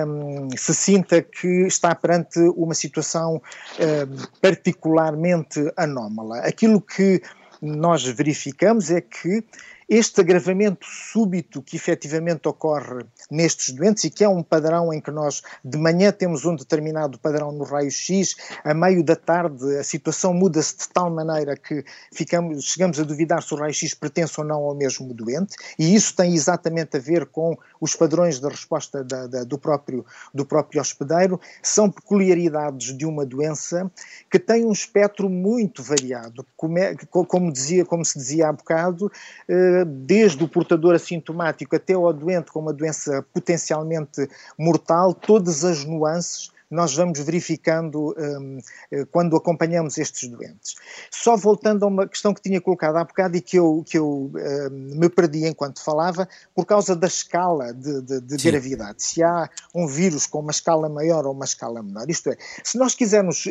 [0.07, 3.41] um, se sinta que está perante uma situação
[3.79, 6.39] um, particularmente anómala.
[6.39, 7.21] Aquilo que
[7.61, 9.43] nós verificamos é que
[9.87, 15.11] este agravamento súbito que efetivamente ocorre nestes doentes e que é um padrão em que
[15.11, 20.33] nós de manhã temos um determinado padrão no raio-x, a meio da tarde a situação
[20.33, 24.63] muda-se de tal maneira que ficamos, chegamos a duvidar se o raio-x pertence ou não
[24.63, 29.27] ao mesmo doente, e isso tem exatamente a ver com os padrões de resposta da,
[29.27, 33.91] da, do, próprio, do próprio hospedeiro, são peculiaridades de uma doença
[34.29, 39.11] que tem um espectro muito variado, como, é, como, dizia, como se dizia há bocado,
[39.47, 45.83] eh, desde o portador assintomático até ao doente com uma doença potencialmente mortal, todas as
[45.85, 48.57] nuances nós vamos verificando um,
[48.91, 50.75] eh, quando acompanhamos estes doentes.
[51.11, 54.31] Só voltando a uma questão que tinha colocado há bocado e que eu, que eu
[54.33, 59.03] um, me perdi enquanto falava, por causa da escala de, de, de gravidade.
[59.03, 62.09] Se há um vírus com uma escala maior ou uma escala menor.
[62.09, 63.47] Isto é, se nós quisermos.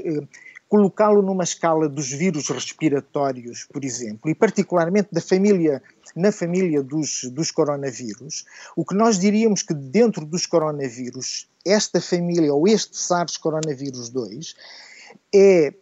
[0.73, 5.83] Colocá-lo numa escala dos vírus respiratórios, por exemplo, e particularmente da família,
[6.17, 12.55] na família dos, dos coronavírus, o que nós diríamos que dentro dos coronavírus, esta família
[12.55, 14.55] ou este SARS coronavírus 2
[15.35, 15.75] é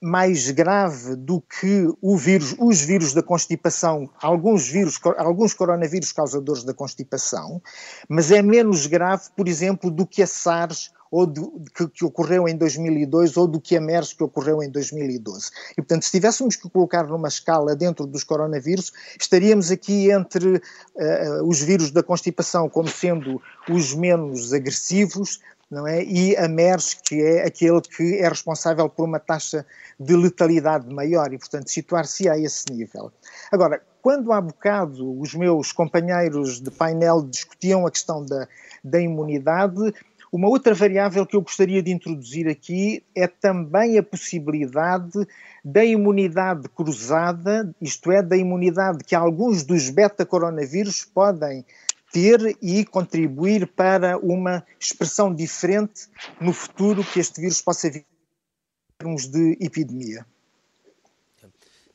[0.00, 6.72] mais grave do que vírus, os vírus da constipação, alguns vírus, alguns coronavírus causadores da
[6.72, 7.60] constipação,
[8.08, 12.48] mas é menos grave, por exemplo, do que a SARS ou do, que, que, ocorreu
[12.48, 15.50] em 2002 ou do que a MERS que ocorreu em 2012.
[15.72, 21.44] E, portanto, se tivéssemos que colocar numa escala dentro dos coronavírus, estaríamos aqui entre uh,
[21.44, 23.40] os vírus da constipação como sendo
[23.70, 25.40] os menos agressivos,
[25.70, 26.02] não é?
[26.02, 29.66] E a MERS, que é aquele que é responsável por uma taxa
[30.00, 33.12] de letalidade maior e, portanto, situar-se a esse nível.
[33.52, 38.48] Agora, quando há bocado os meus companheiros de painel discutiam a questão da,
[38.82, 39.92] da imunidade,
[40.32, 45.26] uma outra variável que eu gostaria de introduzir aqui é também a possibilidade
[45.64, 51.64] da imunidade cruzada, isto é, da imunidade que alguns dos beta-coronavírus podem
[52.12, 56.08] ter e contribuir para uma expressão diferente
[56.40, 60.26] no futuro que este vírus possa vir em termos de epidemia.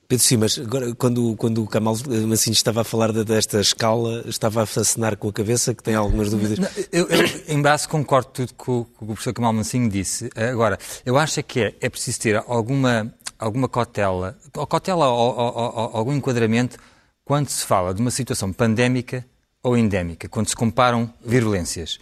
[0.08, 1.96] Pedro, sim, mas agora, quando, quando o Kamal
[2.34, 6.30] assim, estava a falar desta escala, estava a fascinar com a cabeça, que tem algumas
[6.30, 6.60] dúvidas.
[6.60, 10.30] Não, eu, eu, em base, concordo tudo com o que o professor Kamal Mancinho disse.
[10.36, 15.36] Agora, eu acho é que é, é preciso ter alguma, alguma cautela, ou cautela ou,
[15.36, 16.78] ou, ou, algum enquadramento
[17.24, 19.26] quando se fala de uma situação pandémica
[19.64, 21.98] ou endémica, quando se comparam virulências.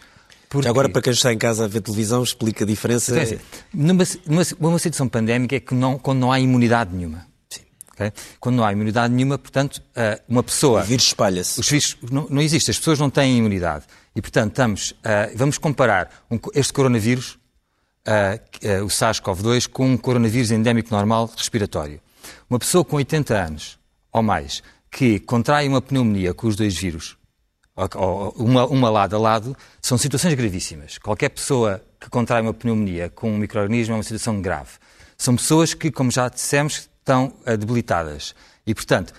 [0.49, 0.67] Porque...
[0.67, 3.17] Agora, para quem está em casa a ver televisão, explica a diferença.
[3.17, 3.39] Então,
[3.73, 7.30] numa, numa, numa situação pandémica é que não, quando não há imunidade nenhuma.
[8.01, 8.13] Okay?
[8.39, 10.81] Quando não há imunidade nenhuma, portanto, eh, uma pessoa.
[10.81, 11.59] O vírus espalha-se.
[11.59, 13.85] Os vírus não, não existe, as pessoas não têm imunidade.
[14.15, 16.09] E, portanto, estamos, uh, vamos comparar
[16.53, 17.39] este coronavírus,
[18.07, 22.01] uh, o SARS-CoV-2, com um coronavírus endémico normal respiratório.
[22.49, 23.79] Uma pessoa com 80 anos
[24.11, 27.15] ou mais que contrai uma pneumonia com os dois vírus,
[28.35, 30.97] uma, uma lado a lado, são situações gravíssimas.
[30.97, 34.71] Qualquer pessoa que contrai uma pneumonia com um microorganismo é uma situação grave.
[35.17, 38.33] São pessoas que, como já dissemos, estão eh, debilitadas.
[38.65, 39.13] E, portanto,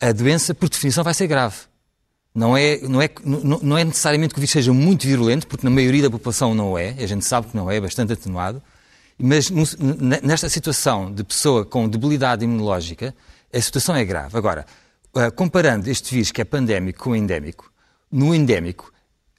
[0.00, 1.56] a doença, por definição, vai ser grave.
[2.34, 5.70] Não é, não, é, não, é necessariamente que o vírus seja muito virulento, porque na
[5.70, 8.62] maioria da população não é, a gente sabe que não é, é bastante atenuado,
[9.18, 9.50] mas
[10.22, 13.12] nesta situação de pessoa com debilidade imunológica,
[13.52, 14.36] a situação é grave.
[14.36, 14.64] Agora,
[15.16, 17.72] eh, comparando este vírus que é pandémico com o endémico,
[18.12, 18.92] no endémico,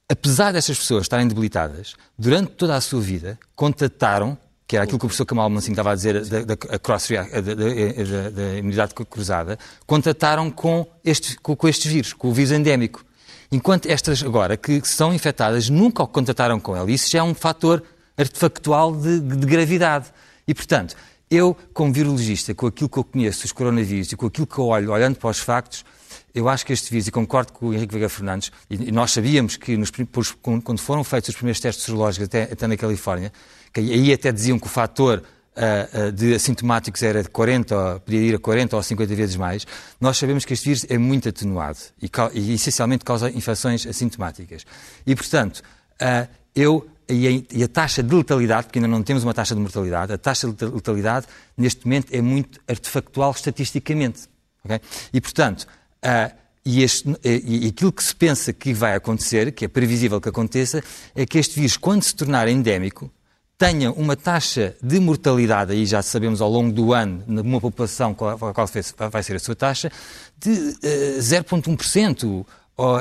[0.06, 4.36] apesar destas pessoas estarem debilitadas, durante toda a sua vida, contataram
[4.70, 8.56] que era aquilo que o professor Kamal Mansinho estava a dizer da, da, da, da,
[8.56, 13.04] imunidade cruzada, contataram com, este, com, com estes vírus, com o vírus endémico.
[13.50, 16.92] Enquanto estas agora, que são infectadas, nunca contataram com ele.
[16.92, 17.82] Isso já é um fator
[18.16, 20.06] artefactual de, de gravidade.
[20.46, 20.94] E, portanto,
[21.28, 24.66] eu, como virologista, com aquilo que eu conheço dos coronavírus e com aquilo que eu
[24.66, 25.84] olho, olhando para os factos,
[26.32, 29.56] eu acho que este vírus, e concordo com o Henrique Veiga Fernandes, e nós sabíamos
[29.56, 29.90] que nos,
[30.40, 33.32] quando foram feitos os primeiros testes serológicos até, até na Califórnia,
[33.72, 35.22] que aí até diziam que o fator
[35.56, 39.66] uh, uh, de assintomáticos era de 40, podia ir a 40 ou 50 vezes mais,
[40.00, 44.64] nós sabemos que este vírus é muito atenuado e, e essencialmente causa infecções assintomáticas.
[45.06, 45.62] E, portanto,
[46.00, 49.60] uh, eu a, e a, taxa de letalidade, porque ainda não temos uma taxa de
[49.60, 54.28] mortalidade, a taxa de letalidade neste momento é muito artefactual estatisticamente.
[54.64, 54.80] Okay?
[55.12, 55.66] E, portanto,
[56.04, 60.28] uh, e, este, e, aquilo que se pensa que vai acontecer, que é previsível que
[60.28, 60.82] aconteça,
[61.14, 63.10] é que este vírus, quando se tornar endémico,
[63.60, 68.38] tenha uma taxa de mortalidade, aí já sabemos ao longo do ano, numa população qual,
[68.38, 68.66] qual
[69.12, 69.92] vai ser a sua taxa,
[70.38, 72.46] de uh, eh, 0,1%,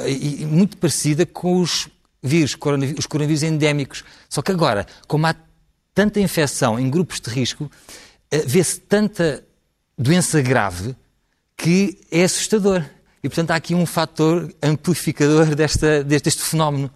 [0.05, 1.87] e muito parecida com os
[2.21, 2.57] vírus,
[2.97, 4.03] os coronavírus endémicos.
[4.27, 5.35] Só que agora, como há
[5.95, 7.69] tanta infecção em grupos de risco, uh,
[8.45, 9.41] vê-se tanta
[9.97, 10.93] doença grave
[11.55, 12.83] que é assustador.
[13.23, 16.91] E, portanto, há aqui um fator amplificador desta, deste fenómeno.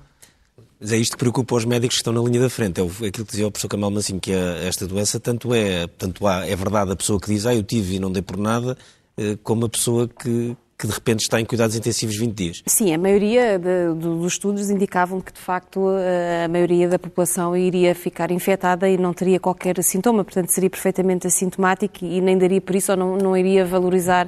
[0.84, 2.82] Mas é isto que preocupa os médicos que estão na linha da frente.
[2.82, 6.28] É aquilo que dizia o professor Camal Massinho, que é esta doença, tanto é, tanto
[6.28, 8.78] há, é verdade a pessoa que diz, ah, eu tive e não dei por nada,
[9.18, 12.64] eh, como a pessoa que, que de repente está em cuidados intensivos 20 dias.
[12.68, 17.96] Sim, a maioria de, dos estudos indicavam que, de facto, a maioria da população iria
[17.96, 22.76] ficar infectada e não teria qualquer sintoma, portanto, seria perfeitamente assintomático e nem daria por
[22.76, 24.28] isso ou não, não iria valorizar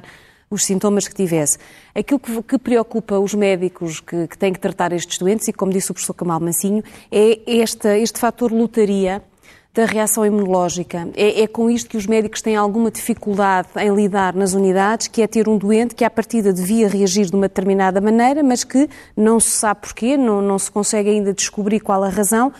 [0.50, 1.58] os sintomas que tivesse.
[1.94, 5.72] Aquilo que, que preocupa os médicos que, que, têm que tratar estes doentes, e como
[5.72, 9.22] disse o professor Camal Mancinho, é este, este fator lotaria
[9.76, 11.06] da reação imunológica.
[11.14, 15.20] É, é, com isto que os médicos têm alguma dificuldade em lidar nas unidades, que
[15.20, 18.88] é ter um doente que à partida devia reagir de uma determinada maneira, mas que
[19.14, 22.52] não se sabe porquê, não, não se consegue ainda descobrir qual a razão,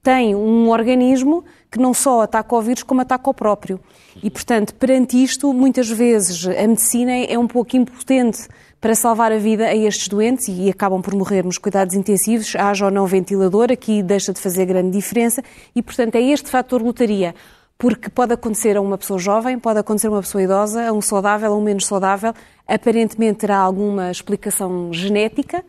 [0.00, 3.78] tem um organismo que não só ataca o vírus, como ataca o próprio.
[4.22, 8.48] E, portanto, perante isto, muitas vezes a medicina é um pouco impotente
[8.80, 12.86] para salvar a vida a estes doentes e acabam por morrer nos cuidados intensivos, haja
[12.86, 15.42] ou não ventilador, aqui deixa de fazer grande diferença
[15.76, 17.34] e, portanto, é este fator lotaria.
[17.78, 21.00] Porque pode acontecer a uma pessoa jovem, pode acontecer a uma pessoa idosa, a um
[21.00, 22.34] saudável, a um menos saudável.
[22.66, 25.64] Aparentemente terá alguma explicação genética,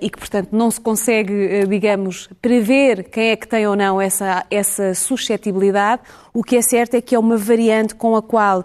[0.00, 4.00] e que, portanto, não se consegue, uh, digamos, prever quem é que tem ou não
[4.00, 6.02] essa, essa suscetibilidade.
[6.32, 8.64] O que é certo é que é uma variante com a qual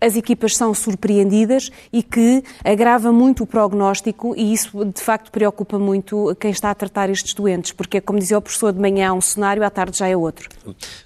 [0.00, 5.78] as equipas são surpreendidas e que agrava muito o prognóstico e isso de facto preocupa
[5.78, 9.12] muito quem está a tratar estes doentes, porque como dizia o professor, de manhã é
[9.12, 10.48] um cenário, à tarde já é outro.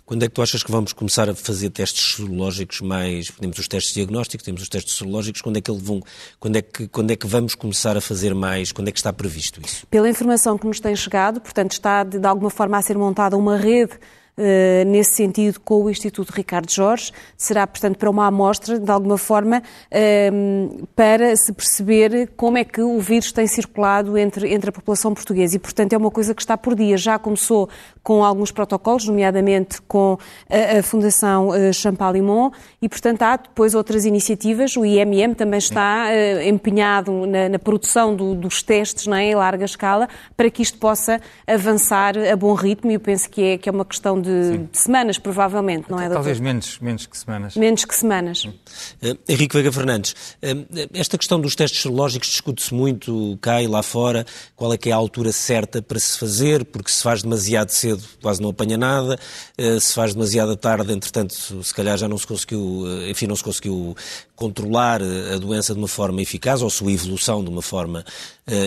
[0.04, 3.68] Quando é que tu achas que vamos começar a fazer testes sorológicos mais, temos os
[3.68, 6.00] testes diagnósticos, temos os testes sorológicos, quando é que vão,
[6.38, 9.12] quando é que, quando é que vamos começar a fazer mais, quando é que está
[9.12, 9.86] previsto isso?
[9.86, 13.36] Pela informação que nos tem chegado, portanto está de, de alguma forma a ser montada
[13.36, 13.98] uma rede
[14.34, 17.12] Uh, nesse sentido com o Instituto Ricardo Jorge.
[17.36, 19.62] Será, portanto, para uma amostra, de alguma forma,
[19.92, 25.12] uh, para se perceber como é que o vírus tem circulado entre, entre a população
[25.12, 25.56] portuguesa.
[25.56, 26.96] E, portanto, é uma coisa que está por dia.
[26.96, 27.68] Já começou
[28.02, 30.16] com alguns protocolos, nomeadamente com
[30.48, 34.74] a, a Fundação uh, Champalimont, e, portanto, há depois outras iniciativas.
[34.78, 39.34] O IMM também está uh, empenhado na, na produção do, dos testes não é, em
[39.34, 42.90] larga escala para que isto possa avançar a bom ritmo.
[42.90, 46.02] E eu penso que é, que é uma questão de, de, semanas, provavelmente, não é,
[46.02, 46.14] doutor?
[46.14, 47.56] Talvez menos, menos que semanas.
[47.56, 48.44] Menos que semanas.
[48.44, 53.82] Uh, Henrique Veiga Fernandes, uh, esta questão dos testes serológicos discute-se muito cá e lá
[53.82, 54.24] fora,
[54.56, 58.02] qual é que é a altura certa para se fazer, porque se faz demasiado cedo
[58.22, 59.18] quase não apanha nada,
[59.58, 63.44] uh, se faz demasiado tarde, entretanto, se calhar já não se conseguiu, enfim, não se
[63.44, 63.96] conseguiu
[64.36, 68.04] controlar a doença de uma forma eficaz, ou sua evolução de uma forma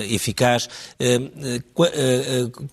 [0.09, 0.69] eficaz.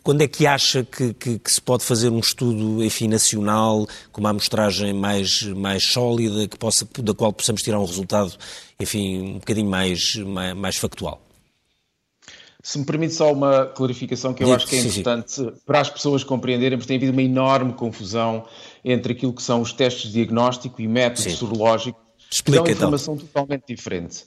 [0.02, 4.20] quando é que acha que, que, que se pode fazer um estudo enfim, nacional, com
[4.20, 8.32] uma amostragem mais, mais sólida, que possa, da qual possamos tirar um resultado,
[8.78, 11.20] enfim, um bocadinho mais, mais, mais factual.
[12.62, 15.52] Se me permite só uma clarificação que eu acho que é importante sim, sim.
[15.66, 18.46] para as pessoas compreenderem, porque tem havido uma enorme confusão
[18.84, 22.00] entre aquilo que são os testes de diagnóstico e métodos sorológicos.
[22.30, 23.26] Explica, que é uma informação então.
[23.26, 24.24] totalmente diferente.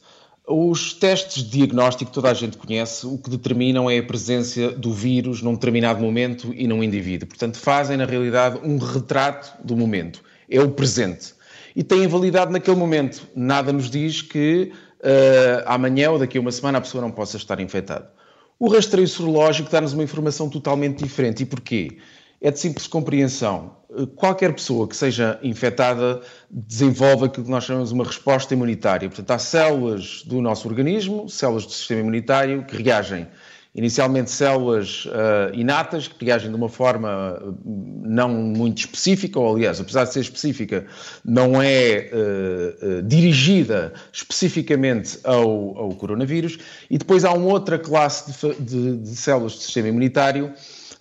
[0.47, 4.93] Os testes de diagnóstico, toda a gente conhece, o que determinam é a presença do
[4.93, 7.27] vírus num determinado momento e num indivíduo.
[7.27, 10.21] Portanto, fazem, na realidade, um retrato do momento.
[10.47, 11.33] É o presente.
[11.75, 13.27] E têm validade naquele momento.
[13.35, 17.37] Nada nos diz que uh, amanhã ou daqui a uma semana a pessoa não possa
[17.37, 18.11] estar infectada.
[18.59, 21.41] O rastreio sorológico dá-nos uma informação totalmente diferente.
[21.41, 21.97] E porquê?
[22.41, 23.75] É de simples compreensão.
[24.15, 29.07] Qualquer pessoa que seja infectada desenvolve aquilo que nós chamamos uma resposta imunitária.
[29.07, 33.27] Portanto, há células do nosso organismo, células do sistema imunitário, que reagem.
[33.73, 40.05] Inicialmente, células uh, inatas, que reagem de uma forma não muito específica, ou aliás, apesar
[40.05, 40.85] de ser específica,
[41.25, 46.57] não é uh, uh, dirigida especificamente ao, ao, coronavírus.
[46.89, 50.53] E depois há uma outra classe de, de, de células do sistema imunitário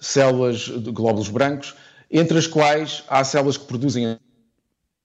[0.05, 1.74] células de glóbulos brancos,
[2.11, 4.18] entre as quais há células que produzem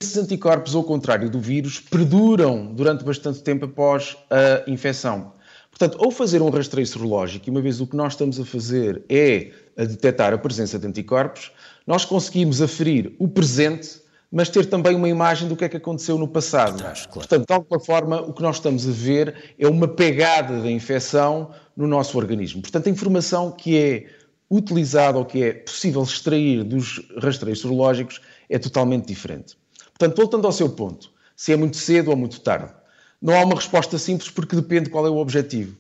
[0.02, 5.34] esses anticorpos, ao contrário do vírus, perduram durante bastante tempo após a infecção.
[5.70, 9.04] Portanto, ao fazer um rastreio serológico, e uma vez o que nós estamos a fazer
[9.10, 11.52] é a detectar a presença de anticorpos,
[11.88, 16.18] nós conseguimos aferir o presente, mas ter também uma imagem do que é que aconteceu
[16.18, 16.78] no passado.
[16.78, 17.14] Trás, claro.
[17.14, 21.52] Portanto, de alguma forma, o que nós estamos a ver é uma pegada da infecção
[21.76, 22.62] no nosso organismo.
[22.62, 24.06] Portanto, a informação que é
[24.50, 29.58] utilizado ou que é possível extrair dos rastreios sorológicos é totalmente diferente.
[29.98, 32.74] Portanto, voltando ao seu ponto, se é muito cedo ou muito tarde,
[33.22, 35.78] não há uma resposta simples porque depende qual é o objetivo.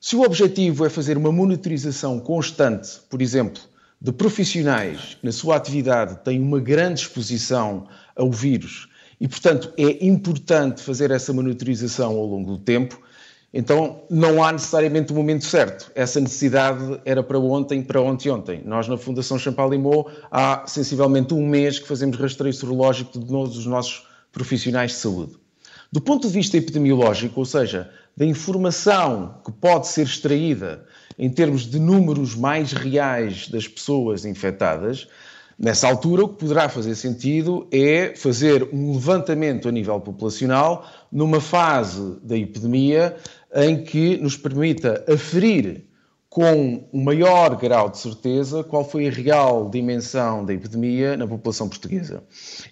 [0.00, 3.62] Se o objetivo é fazer uma monitorização constante, por exemplo,
[4.00, 7.86] de profissionais que na sua atividade têm uma grande exposição
[8.16, 8.88] ao vírus
[9.20, 13.00] e, portanto, é importante fazer essa monitorização ao longo do tempo,
[13.52, 15.90] então não há necessariamente o momento certo.
[15.94, 18.62] Essa necessidade era para ontem, para ontem ontem.
[18.64, 23.66] Nós na Fundação Champalimau há sensivelmente um mês que fazemos rastreio sorológico de todos os
[23.66, 25.32] nossos profissionais de saúde.
[25.92, 30.86] Do ponto de vista epidemiológico, ou seja, da informação que pode ser extraída
[31.18, 35.06] em termos de números mais reais das pessoas infectadas,
[35.58, 41.40] nessa altura o que poderá fazer sentido é fazer um levantamento a nível populacional numa
[41.40, 43.14] fase da epidemia
[43.54, 45.84] em que nos permita aferir
[46.32, 51.68] com um maior grau de certeza qual foi a real dimensão da epidemia na população
[51.68, 52.22] portuguesa.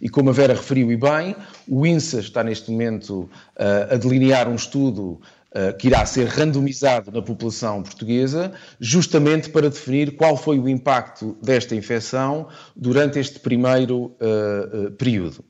[0.00, 1.36] E como a Vera referiu e bem,
[1.68, 3.28] o INSA está neste momento
[3.58, 5.20] uh, a delinear um estudo
[5.52, 8.50] uh, que irá ser randomizado na população portuguesa,
[8.80, 15.44] justamente para definir qual foi o impacto desta infecção durante este primeiro uh, período.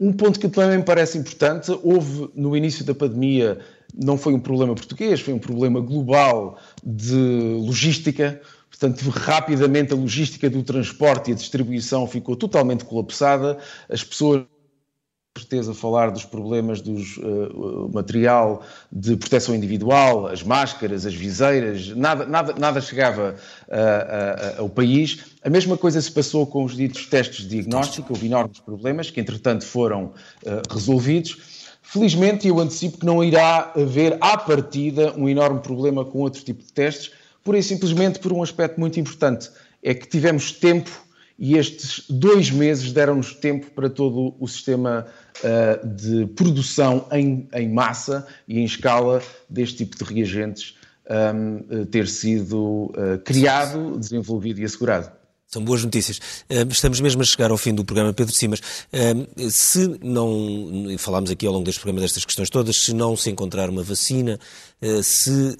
[0.00, 3.58] um ponto que também me parece importante, houve no início da pandemia
[4.02, 8.40] não foi um problema português, foi um problema global de logística.
[8.68, 13.58] Portanto, rapidamente a logística do transporte e a distribuição ficou totalmente colapsada.
[13.88, 14.44] As pessoas
[15.36, 22.24] certeza falar dos problemas do uh, material de proteção individual, as máscaras, as viseiras, nada,
[22.24, 23.34] nada, nada chegava
[23.66, 25.18] uh, uh, ao país.
[25.42, 29.20] A mesma coisa se passou com os ditos testes de diagnóstico, houve enormes problemas que
[29.20, 30.12] entretanto foram
[30.70, 31.63] resolvidos.
[31.86, 36.64] Felizmente, eu antecipo que não irá haver à partida um enorme problema com outro tipo
[36.64, 37.12] de testes,
[37.46, 39.50] e simplesmente por um aspecto muito importante,
[39.82, 40.90] é que tivemos tempo
[41.38, 45.06] e estes dois meses deram-nos tempo para todo o sistema
[45.40, 50.76] uh, de produção em, em, massa e em escala deste tipo de reagentes
[51.10, 55.12] um, eh, ter sido uh, criado, desenvolvido e assegurado.
[55.54, 56.20] São boas notícias.
[56.68, 58.60] Estamos mesmo a chegar ao fim do programa, Pedro Simas.
[59.50, 63.70] Se não, falámos aqui ao longo deste programa destas questões todas, se não se encontrar
[63.70, 64.40] uma vacina,
[65.04, 65.56] se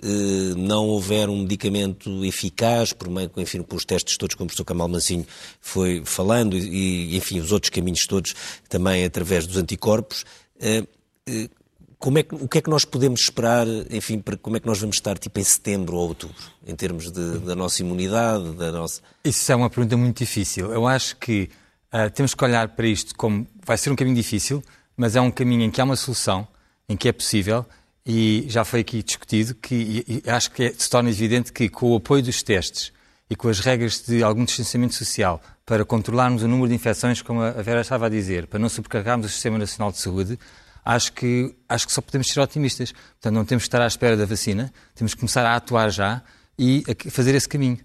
[0.57, 4.65] não houver um medicamento eficaz, por meio, enfim, por os testes todos, como o professor
[4.65, 5.25] Camal Mancinho
[5.61, 8.35] foi falando, e, enfim, os outros caminhos todos,
[8.69, 10.25] também através dos anticorpos,
[12.05, 14.67] como é que, o que é que nós podemos esperar, enfim, para, como é que
[14.67, 16.37] nós vamos estar tipo em setembro ou outubro,
[16.67, 19.01] em termos de, da nossa imunidade, da nossa...
[19.25, 20.71] Isso é uma pergunta muito difícil.
[20.71, 21.49] Eu acho que
[21.95, 24.63] uh, temos que olhar para isto como vai ser um caminho difícil,
[24.95, 26.47] mas é um caminho em que há uma solução,
[26.91, 27.65] em que é possível,
[28.05, 31.71] e já foi aqui discutido, que e, e acho que é, se torna evidente que
[31.71, 32.93] com o apoio dos testes
[33.31, 37.41] e com as regras de algum distanciamento social para controlarmos o número de infecções, como
[37.41, 40.39] a Vera estava a dizer, para não sobrecarregarmos o Sistema Nacional de Saúde,
[40.85, 42.93] acho que, acho que só podemos ser otimistas.
[42.93, 46.23] Portanto, não temos que estar à espera da vacina, temos que começar a atuar já
[46.59, 47.79] e a fazer esse caminho.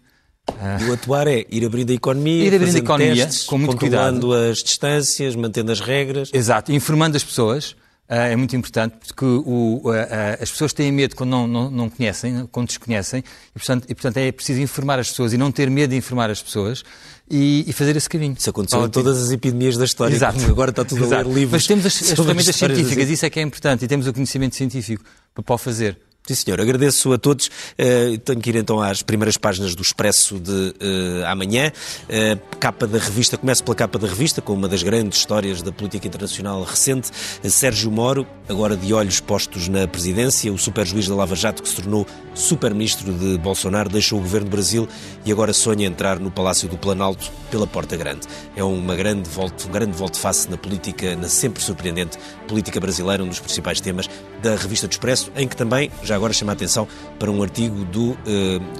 [0.82, 3.78] E o atuar é ir abrindo a economia, ir abrindo a economia, testes, com muito
[3.78, 4.52] controlando cuidado.
[4.52, 6.32] as distâncias, mantendo as regras.
[6.34, 7.76] Exato, informando as pessoas.
[8.10, 11.70] Uh, é muito importante porque o, uh, uh, as pessoas têm medo quando não, não,
[11.70, 13.24] não, conhecem, quando desconhecem,
[13.55, 16.32] e portanto, e portanto é preciso informar as pessoas e não ter medo de informar
[16.32, 16.84] as pessoas
[17.30, 18.36] e, e fazer esse caminho.
[18.36, 20.16] Isso aconteceu em todas as epidemias da história.
[20.16, 20.43] Exato.
[20.45, 21.22] Agora está tudo Exato.
[21.22, 21.51] a ler livros.
[21.51, 24.55] Mas temos as, as ferramentas científicas, isso é que é importante, e temos o conhecimento
[24.55, 25.03] científico
[25.36, 25.99] para o fazer.
[26.30, 26.62] Sim, senhor.
[26.62, 27.48] Agradeço a todos.
[27.48, 31.72] Uh, tenho que ir então às primeiras páginas do Expresso de uh, amanhã.
[32.04, 35.72] Uh, capa da revista, começo pela capa da revista, com uma das grandes histórias da
[35.72, 37.10] política internacional recente.
[37.46, 41.78] Sérgio Moro, agora de olhos postos na presidência, o super-juiz da Lava Jato, que se
[41.78, 42.06] tornou
[42.36, 44.88] super-ministro de Bolsonaro, deixou o governo do Brasil
[45.26, 48.28] e agora sonha entrar no Palácio do Planalto pela Porta Grande.
[48.56, 52.20] É uma grande volta, um grande volte-face na política, na sempre surpreendente
[52.50, 54.10] política brasileira, um dos principais temas
[54.41, 56.88] da revista do Expresso, em que também, já agora chama a atenção
[57.20, 58.18] para um artigo do uh,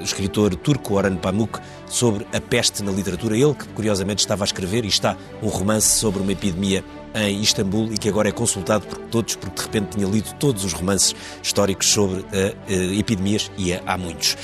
[0.04, 3.38] escritor turco Orhan Pamuk sobre a peste na literatura.
[3.38, 7.92] Ele que, curiosamente, estava a escrever e está um romance sobre uma epidemia em Istambul
[7.94, 11.16] e que agora é consultado por todos, porque de repente tinha lido todos os romances
[11.44, 14.36] históricos sobre uh, uh, epidemias e há muitos.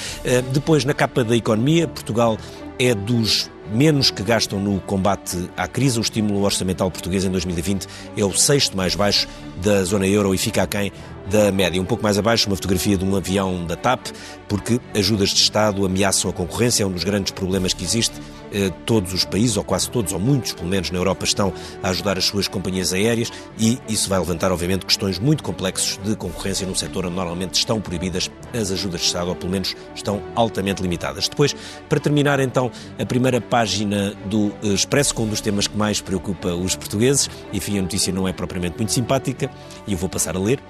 [0.54, 2.38] depois, na capa da economia, Portugal
[2.78, 6.00] é dos menos que gastam no combate à crise.
[6.00, 7.88] O estímulo orçamental português em 2020
[8.18, 9.28] é o sexto mais baixo
[9.64, 10.92] da zona euro e fica aquém
[11.30, 11.82] da média.
[11.82, 14.08] Um pouco mais abaixo, uma fotografia de um avião da TAP,
[14.48, 18.16] porque ajudas de Estado ameaçam a concorrência, é um dos grandes problemas que existe.
[18.52, 21.52] Eh, todos os países, ou quase todos, ou muitos, pelo menos na Europa, estão
[21.84, 26.16] a ajudar as suas companhias aéreas e isso vai levantar, obviamente, questões muito complexas de
[26.16, 30.22] concorrência num setor onde normalmente estão proibidas as ajudas de Estado, ou pelo menos estão
[30.36, 31.28] altamente limitadas.
[31.28, 31.54] Depois,
[31.90, 36.00] para terminar então a primeira página do eh, Expresso, com um dos temas que mais
[36.00, 39.52] preocupa os portugueses, enfim, a notícia não é propriamente muito simpática
[39.86, 40.62] e eu vou passar a ler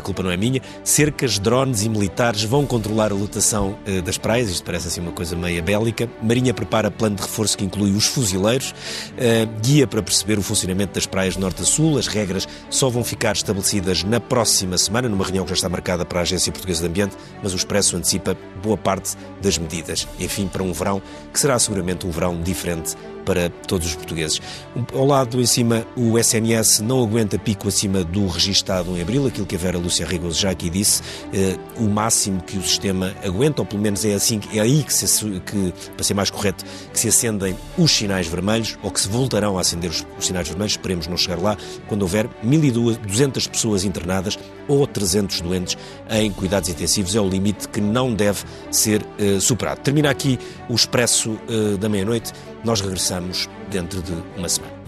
[0.00, 4.18] a culpa não é minha, cercas, drones e militares vão controlar a lotação uh, das
[4.18, 6.10] praias, isto parece assim uma coisa meia bélica.
[6.22, 10.94] Marinha prepara plano de reforço que inclui os fuzileiros, uh, guia para perceber o funcionamento
[10.94, 11.98] das praias norte a sul.
[11.98, 16.04] As regras só vão ficar estabelecidas na próxima semana, numa reunião que já está marcada
[16.04, 20.08] para a Agência Portuguesa de Ambiente, mas o Expresso antecipa boa parte das medidas.
[20.18, 21.00] Enfim, para um verão
[21.32, 24.40] que será seguramente um verão diferente para todos os portugueses.
[24.92, 29.46] Ao lado, em cima, o SNS não aguenta pico acima do registado em abril, aquilo
[29.46, 31.02] que a Vera Lúcia Rigoso já aqui disse,
[31.32, 34.92] eh, o máximo que o sistema aguenta, ou pelo menos é assim, é aí que,
[34.92, 35.06] se,
[35.40, 39.58] que, para ser mais correto, que se acendem os sinais vermelhos, ou que se voltarão
[39.58, 41.56] a acender os, os sinais vermelhos, esperemos não chegar lá,
[41.86, 44.38] quando houver 1.200 pessoas internadas
[44.70, 45.76] ou 300 doentes
[46.08, 49.80] em cuidados intensivos, é o limite que não deve ser eh, superado.
[49.80, 52.32] Termina aqui o Expresso eh, da meia-noite.
[52.64, 54.79] Nós regressamos dentro de uma semana.